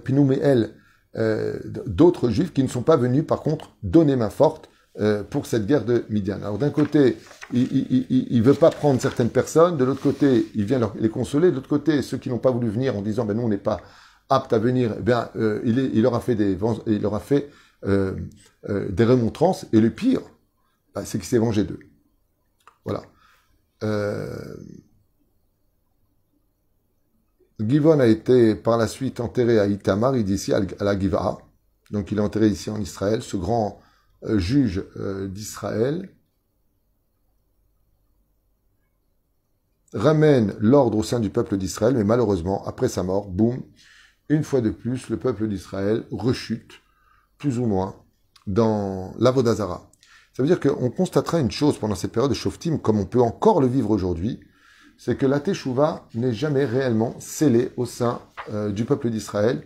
euh, 1.18 1.60
d'autres 1.86 2.30
juifs 2.30 2.54
qui 2.54 2.64
ne 2.64 2.70
sont 2.70 2.84
pas 2.84 2.96
venus 2.96 3.26
par 3.28 3.42
contre 3.42 3.72
donner 3.84 4.16
main 4.16 4.30
forte 4.30 4.70
euh, 5.00 5.24
pour 5.24 5.46
cette 5.46 5.66
guerre 5.66 5.84
de 5.84 6.06
Midian. 6.10 6.38
Alors 6.38 6.58
d'un 6.58 6.70
côté, 6.70 7.18
il 7.54 8.28
ne 8.32 8.42
veut 8.42 8.54
pas 8.54 8.70
prendre 8.70 9.02
certaines 9.02 9.30
personnes, 9.30 9.78
de 9.78 9.84
l'autre 9.84 10.02
côté, 10.02 10.48
il 10.56 10.64
vient 10.64 10.80
les 11.00 11.10
consoler, 11.10 11.50
de 11.50 11.56
l'autre 11.56 11.70
côté, 11.70 12.02
ceux 12.02 12.18
qui 12.18 12.30
n'ont 12.30 12.40
pas 12.40 12.52
voulu 12.52 12.70
venir 12.70 12.96
en 12.96 13.02
disant, 13.02 13.26
ben 13.26 13.36
nous 13.36 13.44
on 13.44 13.50
n'est 13.50 13.58
pas 13.58 13.82
aptes 14.30 14.54
à 14.54 14.60
venir, 14.60 14.96
eh 15.00 16.02
leur 16.02 16.16
a 16.16 16.22
fait 16.22 16.36
des, 16.36 16.58
il 16.88 17.02
leur 17.02 17.16
a 17.16 17.20
fait 17.20 17.50
des 17.84 19.06
remontrances, 19.06 19.66
et 19.74 19.82
le 19.82 19.90
pire, 19.90 20.22
bah, 20.94 21.04
c'est 21.06 21.18
qu'il 21.18 21.28
s'est 21.28 21.38
vengé 21.38 21.64
d'eux. 21.64 21.80
Voilà. 22.86 23.04
Givon 27.60 28.00
a 28.00 28.08
été 28.08 28.56
par 28.56 28.78
la 28.78 28.88
suite 28.88 29.20
enterré 29.20 29.60
à 29.60 29.68
Itamar, 29.68 30.16
il 30.16 30.26
dit 30.26 30.34
ici 30.34 30.54
à 30.54 30.62
la 30.80 31.00
Giva. 31.00 31.38
Donc 31.92 32.12
il 32.12 32.18
est 32.18 32.22
enterré 32.22 32.48
ici 32.48 32.70
en 32.70 32.80
Israël, 32.80 33.22
ce 33.22 33.38
grand 33.38 33.82
euh, 34.24 34.40
juge 34.40 34.84
euh, 34.98 35.28
d'Israël. 35.28 36.10
ramène 39.94 40.56
l'ordre 40.60 40.98
au 40.98 41.04
sein 41.04 41.20
du 41.20 41.30
peuple 41.30 41.58
d'Israël, 41.58 41.94
mais 41.96 42.06
malheureusement, 42.06 42.66
après 42.66 42.88
sa 42.88 43.04
mort, 43.04 43.28
boum, 43.28 43.62
une 44.30 44.44
fois 44.44 44.62
de 44.62 44.70
plus, 44.70 45.10
le 45.10 45.18
peuple 45.18 45.50
d'Israël 45.50 46.06
rechute, 46.12 46.81
plus 47.42 47.58
ou 47.58 47.66
moins, 47.66 47.96
dans 48.46 49.14
l'Avodazara. 49.18 49.90
Ça 50.34 50.44
veut 50.44 50.48
dire 50.48 50.60
qu'on 50.60 50.92
constatera 50.92 51.40
une 51.40 51.50
chose 51.50 51.78
pendant 51.78 51.96
cette 51.96 52.12
période 52.12 52.30
de 52.30 52.36
Shoftim, 52.36 52.78
comme 52.78 53.00
on 53.00 53.06
peut 53.06 53.20
encore 53.20 53.60
le 53.60 53.68
vivre 53.68 53.90
aujourd'hui, 53.90 54.40
c'est 55.00 55.18
que 55.18 55.26
la 55.26 55.40
Teshuvah 55.40 56.08
n'est 56.14 56.34
jamais 56.34 56.66
réellement 56.66 57.16
scellée 57.20 57.72
au 57.78 57.88
sein 57.88 58.22
euh, 58.54 58.72
du 58.72 58.86
peuple 58.86 59.10
d'Israël. 59.10 59.64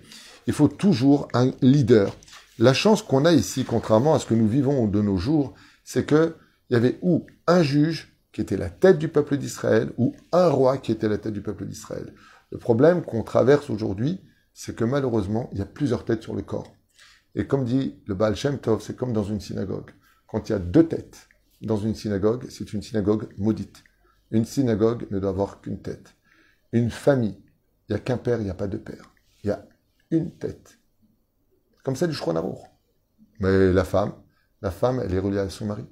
Il 0.48 0.54
faut 0.54 0.70
toujours 0.70 1.28
un 1.34 1.52
leader. 1.62 2.16
La 2.60 2.74
chance 2.74 3.02
qu'on 3.02 3.26
a 3.26 3.34
ici, 3.34 3.66
contrairement 3.66 4.16
à 4.16 4.20
ce 4.20 4.26
que 4.26 4.34
nous 4.34 4.48
vivons 4.48 4.88
de 4.88 5.02
nos 5.02 5.18
jours, 5.18 5.54
c'est 5.84 6.06
que 6.06 6.36
il 6.70 6.74
y 6.74 6.78
avait 6.78 6.98
ou 7.02 7.26
un 7.46 7.62
juge 7.62 8.18
qui 8.32 8.40
était 8.40 8.56
la 8.56 8.70
tête 8.70 8.98
du 8.98 9.10
peuple 9.10 9.36
d'Israël, 9.36 9.92
ou 9.98 10.16
un 10.32 10.48
roi 10.48 10.78
qui 10.78 10.94
était 10.94 11.10
la 11.10 11.18
tête 11.18 11.34
du 11.34 11.42
peuple 11.42 11.66
d'Israël. 11.66 12.14
Le 12.52 12.58
problème 12.58 13.02
qu'on 13.02 13.24
traverse 13.24 13.70
aujourd'hui, 13.70 14.22
c'est 14.54 14.76
que 14.76 14.86
malheureusement, 14.86 15.50
il 15.52 15.60
y 15.60 15.62
a 15.62 15.66
plusieurs 15.66 16.06
têtes 16.06 16.24
sur 16.24 16.34
le 16.34 16.42
corps. 16.42 16.74
Et 17.36 17.48
comme 17.48 17.66
dit 17.66 18.02
le 18.08 18.16
Baal 18.16 18.36
Shem 18.36 18.60
Tov, 18.60 18.82
c'est 18.82 18.96
comme 18.96 19.14
dans 19.14 19.24
une 19.24 19.42
synagogue. 19.42 19.92
Quand 20.28 20.50
il 20.50 20.54
y 20.54 20.56
a 20.56 20.60
deux 20.60 20.88
têtes 20.88 21.28
dans 21.62 21.78
une 21.78 21.96
synagogue, 21.96 22.48
c'est 22.50 22.74
une 22.74 22.82
synagogue 22.82 23.30
maudite. 23.38 23.84
Une 24.32 24.46
synagogue 24.46 25.08
ne 25.12 25.20
doit 25.20 25.30
avoir 25.30 25.62
qu'une 25.62 25.82
tête. 25.82 26.16
Une 26.72 26.90
famille, 26.90 27.38
il 27.88 27.94
n'y 27.94 27.96
a 27.96 28.00
qu'un 28.00 28.18
père, 28.18 28.40
il 28.40 28.46
n'y 28.46 28.50
a 28.50 28.56
pas 28.56 28.68
de 28.68 28.78
père. 28.78 29.14
Il 29.44 29.48
y 29.48 29.52
a 29.52 29.68
une 30.12 30.32
tête. 30.32 30.80
Comme 31.84 31.96
celle 31.96 32.10
du 32.10 32.16
Shronarour. 32.16 32.68
Mais 33.40 33.72
la 33.72 33.84
femme, 33.84 34.14
la 34.62 34.72
femme, 34.72 35.02
elle 35.04 35.14
est 35.14 35.20
reliée 35.20 35.40
à 35.40 35.50
son 35.50 35.66
mari. 35.66 35.86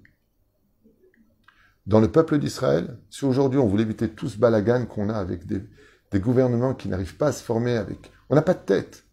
Dans 1.85 1.99
le 1.99 2.11
peuple 2.11 2.39
d'Israël, 2.39 2.97
si 3.09 3.25
aujourd'hui 3.25 3.59
on 3.59 3.67
voulait 3.67 3.83
éviter 3.83 4.09
tout 4.09 4.29
ce 4.29 4.37
balagan 4.37 4.85
qu'on 4.85 5.09
a 5.09 5.15
avec 5.15 5.45
des, 5.45 5.61
des 6.11 6.19
gouvernements 6.21 6.73
qui 6.73 6.87
n'arrivent 6.87 7.17
pas 7.17 7.27
à 7.27 7.31
se 7.33 7.43
former 7.43 7.75
avec... 7.75 8.11
On 8.29 8.35
n'a 8.35 8.41
pas 8.41 8.53
de 8.53 8.63
tête, 8.63 9.05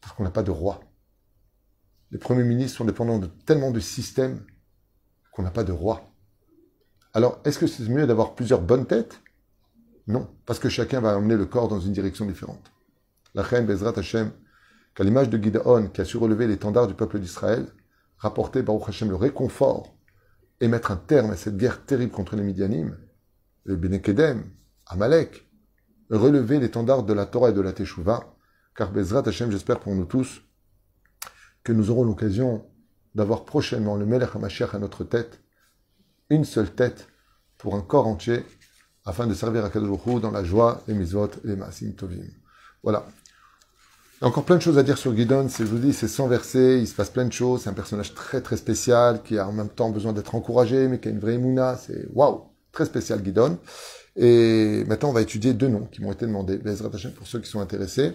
parce 0.00 0.14
qu'on 0.14 0.24
n'a 0.24 0.30
pas 0.30 0.42
de 0.42 0.50
roi. 0.50 0.80
Les 2.16 2.20
premiers 2.20 2.44
ministres 2.44 2.78
sont 2.78 2.86
dépendants 2.86 3.18
de 3.18 3.26
tellement 3.26 3.70
de 3.70 3.78
systèmes 3.78 4.42
qu'on 5.32 5.42
n'a 5.42 5.50
pas 5.50 5.64
de 5.64 5.72
roi. 5.72 6.08
Alors, 7.12 7.42
est-ce 7.44 7.58
que 7.58 7.66
c'est 7.66 7.86
mieux 7.90 8.06
d'avoir 8.06 8.34
plusieurs 8.34 8.62
bonnes 8.62 8.86
têtes? 8.86 9.20
Non, 10.06 10.26
parce 10.46 10.58
que 10.58 10.70
chacun 10.70 11.02
va 11.02 11.18
emmener 11.18 11.36
le 11.36 11.44
corps 11.44 11.68
dans 11.68 11.78
une 11.78 11.92
direction 11.92 12.24
différente. 12.24 12.72
La 13.34 13.42
reine 13.42 13.66
Bezrat 13.66 13.98
Hashem, 13.98 14.32
qu'à 14.94 15.04
l'image 15.04 15.28
de 15.28 15.36
Gideon 15.36 15.88
qui 15.88 16.00
a 16.00 16.06
su 16.06 16.16
relever 16.16 16.46
l'étendard 16.46 16.86
du 16.86 16.94
peuple 16.94 17.18
d'Israël, 17.18 17.66
rapporter 18.16 18.62
Baruch 18.62 18.88
Hashem 18.88 19.10
le 19.10 19.16
réconfort 19.16 19.94
et 20.62 20.68
mettre 20.68 20.92
un 20.92 20.96
terme 20.96 21.32
à 21.32 21.36
cette 21.36 21.58
guerre 21.58 21.84
terrible 21.84 22.12
contre 22.12 22.34
les 22.34 22.44
Midianim, 22.44 22.96
le 23.64 23.76
Benekedem, 23.76 24.42
Amalek, 24.86 25.46
relever 26.08 26.60
l'étendard 26.60 27.02
de 27.02 27.12
la 27.12 27.26
Torah 27.26 27.50
et 27.50 27.52
de 27.52 27.60
la 27.60 27.74
Teshuvah, 27.74 28.34
car 28.74 28.90
Bezrat 28.90 29.28
Hashem, 29.28 29.50
j'espère 29.50 29.80
pour 29.80 29.94
nous 29.94 30.06
tous, 30.06 30.45
que 31.66 31.72
nous 31.72 31.90
aurons 31.90 32.04
l'occasion 32.04 32.64
d'avoir 33.16 33.44
prochainement 33.44 33.96
le 33.96 34.06
Melech 34.06 34.36
HaMashiach 34.36 34.72
à 34.74 34.78
notre 34.78 35.02
tête, 35.02 35.40
une 36.30 36.44
seule 36.44 36.70
tête 36.70 37.08
pour 37.58 37.74
un 37.74 37.80
corps 37.80 38.06
entier, 38.06 38.44
afin 39.04 39.26
de 39.26 39.34
servir 39.34 39.64
à 39.64 39.70
Kadosh 39.70 40.20
dans 40.22 40.30
la 40.30 40.44
joie, 40.44 40.82
les 40.86 40.94
misot 40.94 41.26
et 41.26 41.48
les 41.48 41.56
maasim 41.56 41.92
tovim. 41.92 42.22
Voilà. 42.84 43.04
Il 44.14 44.22
y 44.22 44.24
a 44.24 44.28
encore 44.28 44.44
plein 44.44 44.56
de 44.56 44.62
choses 44.62 44.78
à 44.78 44.84
dire 44.84 44.96
sur 44.96 45.14
Gideon. 45.16 45.48
C'est, 45.48 45.64
je 45.64 45.70
vous 45.70 45.78
dis, 45.78 45.92
c'est 45.92 46.08
sans 46.08 46.28
verser, 46.28 46.78
il 46.80 46.86
se 46.86 46.94
passe 46.94 47.10
plein 47.10 47.24
de 47.24 47.32
choses. 47.32 47.62
C'est 47.62 47.70
un 47.70 47.74
personnage 47.74 48.14
très 48.14 48.40
très 48.40 48.56
spécial 48.56 49.22
qui 49.24 49.36
a 49.36 49.48
en 49.48 49.52
même 49.52 49.68
temps 49.68 49.90
besoin 49.90 50.12
d'être 50.12 50.36
encouragé, 50.36 50.86
mais 50.86 51.00
qui 51.00 51.08
a 51.08 51.10
une 51.10 51.18
vraie 51.18 51.38
mouna. 51.38 51.76
C'est 51.76 52.06
waouh, 52.14 52.44
très 52.70 52.84
spécial 52.84 53.24
Gideon. 53.24 53.58
Et 54.14 54.84
maintenant, 54.86 55.08
on 55.08 55.12
va 55.12 55.22
étudier 55.22 55.52
deux 55.52 55.68
noms 55.68 55.86
qui 55.86 56.00
m'ont 56.00 56.12
été 56.12 56.26
demandés. 56.26 56.58
Bezrat 56.58 56.90
Hashem 56.94 57.12
pour 57.12 57.26
ceux 57.26 57.40
qui 57.40 57.50
sont 57.50 57.60
intéressés. 57.60 58.12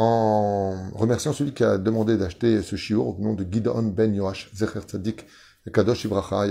En 0.00 0.92
remerciant 0.92 1.32
celui 1.32 1.52
qui 1.52 1.64
a 1.64 1.76
demandé 1.76 2.16
d'acheter 2.16 2.62
ce 2.62 2.76
shiur 2.76 3.04
au 3.08 3.16
nom 3.18 3.34
de 3.34 3.44
Gideon 3.50 3.82
Ben 3.82 4.14
Yoash, 4.14 4.48
Zecher 4.54 4.82
Tzadik, 4.86 5.26
Kadosh 5.74 6.04
Ibracha, 6.04 6.46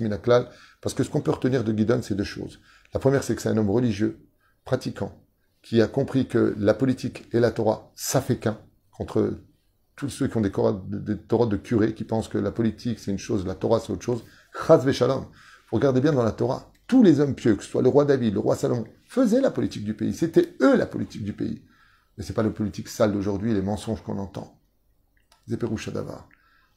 Minaklal, 0.00 0.50
parce 0.82 0.94
que 0.94 1.02
ce 1.04 1.08
qu'on 1.08 1.22
peut 1.22 1.30
retenir 1.30 1.64
de 1.64 1.72
Gideon, 1.74 2.02
c'est 2.02 2.14
deux 2.14 2.22
choses. 2.22 2.60
La 2.92 3.00
première, 3.00 3.24
c'est 3.24 3.34
que 3.34 3.40
c'est 3.40 3.48
un 3.48 3.56
homme 3.56 3.70
religieux, 3.70 4.18
pratiquant, 4.66 5.18
qui 5.62 5.80
a 5.80 5.86
compris 5.86 6.28
que 6.28 6.54
la 6.58 6.74
politique 6.74 7.24
et 7.32 7.40
la 7.40 7.50
Torah, 7.50 7.90
ça 7.94 8.20
fait 8.20 8.36
qu'un, 8.36 8.58
contre 8.94 9.38
tous 9.96 10.10
ceux 10.10 10.28
qui 10.28 10.36
ont 10.36 10.42
des, 10.42 10.50
Torahs 10.50 11.46
de 11.46 11.56
curés, 11.56 11.94
qui 11.94 12.04
pensent 12.04 12.28
que 12.28 12.36
la 12.36 12.50
politique, 12.50 12.98
c'est 12.98 13.10
une 13.10 13.18
chose, 13.18 13.46
la 13.46 13.54
Torah, 13.54 13.80
c'est 13.80 13.90
autre 13.90 14.04
chose. 14.04 14.22
Chaz 14.66 14.84
Veshalom. 14.84 15.24
Vous 15.70 15.76
regardez 15.78 16.02
bien 16.02 16.12
dans 16.12 16.22
la 16.22 16.32
Torah, 16.32 16.70
tous 16.86 17.02
les 17.02 17.20
hommes 17.20 17.34
pieux, 17.34 17.54
que 17.56 17.64
ce 17.64 17.70
soit 17.70 17.80
le 17.80 17.88
roi 17.88 18.04
David, 18.04 18.34
le 18.34 18.40
roi 18.40 18.54
Salomon, 18.54 18.84
faisaient 19.06 19.40
la 19.40 19.50
politique 19.50 19.84
du 19.84 19.94
pays. 19.94 20.12
C'était 20.12 20.56
eux 20.60 20.76
la 20.76 20.84
politique 20.84 21.24
du 21.24 21.32
pays. 21.32 21.62
Mais 22.16 22.24
c'est 22.24 22.32
pas 22.32 22.42
la 22.42 22.50
politique 22.50 22.88
sale 22.88 23.12
d'aujourd'hui, 23.12 23.52
les 23.52 23.62
mensonges 23.62 24.02
qu'on 24.02 24.18
entend. 24.18 24.60
Shadavar. 25.76 26.28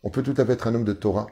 On 0.03 0.09
peut 0.09 0.23
tout 0.23 0.33
à 0.37 0.45
fait 0.45 0.53
être 0.53 0.67
un 0.67 0.75
homme 0.75 0.83
de 0.83 0.93
Torah 0.93 1.27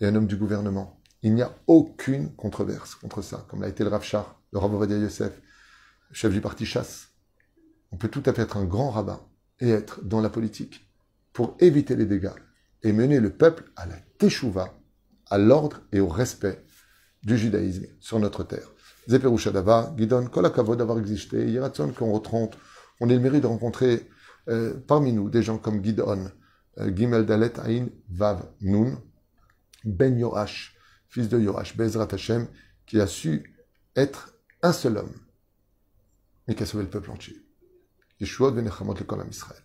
et 0.00 0.06
un 0.06 0.14
homme 0.14 0.26
du 0.26 0.36
gouvernement. 0.36 1.00
Il 1.22 1.34
n'y 1.34 1.42
a 1.42 1.54
aucune 1.66 2.34
controverse 2.34 2.94
contre 2.94 3.22
ça, 3.22 3.46
comme 3.48 3.62
l'a 3.62 3.68
été 3.68 3.84
le 3.84 3.90
Rav 3.90 4.02
Shar, 4.02 4.40
le 4.52 4.58
Rav 4.58 4.74
Ovadia 4.74 4.98
Yosef, 4.98 5.40
chef 6.12 6.32
du 6.32 6.40
parti 6.40 6.66
chasse. 6.66 7.08
On 7.92 7.96
peut 7.96 8.08
tout 8.08 8.22
à 8.26 8.32
fait 8.32 8.42
être 8.42 8.56
un 8.56 8.64
grand 8.64 8.90
rabbin 8.90 9.20
et 9.60 9.70
être 9.70 10.04
dans 10.04 10.20
la 10.20 10.30
politique 10.30 10.90
pour 11.32 11.56
éviter 11.60 11.96
les 11.96 12.06
dégâts 12.06 12.34
et 12.82 12.92
mener 12.92 13.20
le 13.20 13.30
peuple 13.30 13.70
à 13.76 13.86
la 13.86 13.96
teshuva, 14.18 14.74
à 15.30 15.38
l'ordre 15.38 15.80
et 15.92 16.00
au 16.00 16.08
respect 16.08 16.64
du 17.22 17.38
judaïsme 17.38 17.86
sur 18.00 18.18
notre 18.18 18.44
terre. 18.44 18.70
Zeperushadava, 19.08 19.94
Gidon, 19.96 20.26
Kolakavod 20.26 20.78
d'avoir 20.78 20.98
existé, 20.98 21.50
Yeratson 21.50 21.92
qu'on 21.92 22.12
retrompe, 22.12 22.56
on 23.00 23.08
ait 23.08 23.14
le 23.14 23.20
mérite 23.20 23.42
de 23.42 23.46
rencontrer 23.46 24.08
euh, 24.48 24.74
parmi 24.86 25.12
nous 25.12 25.30
des 25.30 25.42
gens 25.42 25.58
comme 25.58 25.82
Gidon, 25.82 26.30
euh, 26.78 26.94
Gimel 26.94 27.26
Dalet 27.26 27.58
Ain 27.60 27.88
Vav 28.10 28.48
Nun, 28.60 29.00
Ben 29.84 30.18
Yoash, 30.18 30.76
fils 31.08 31.28
de 31.28 31.38
Yoash, 31.38 31.76
Bezrat 31.76 32.08
Hashem, 32.12 32.46
qui 32.86 33.00
a 33.00 33.06
su 33.06 33.54
être 33.96 34.34
un 34.62 34.72
seul 34.72 34.98
homme, 34.98 35.14
mais 36.46 36.54
qui 36.54 36.62
a 36.62 36.66
sauvé 36.66 36.84
le 36.84 36.90
peuple 36.90 37.10
entier. 37.10 37.36
Yeshua 38.20 38.50
ben 38.50 38.64
Nechamot 38.64 38.94
le 38.94 39.30
Israël. 39.30 39.62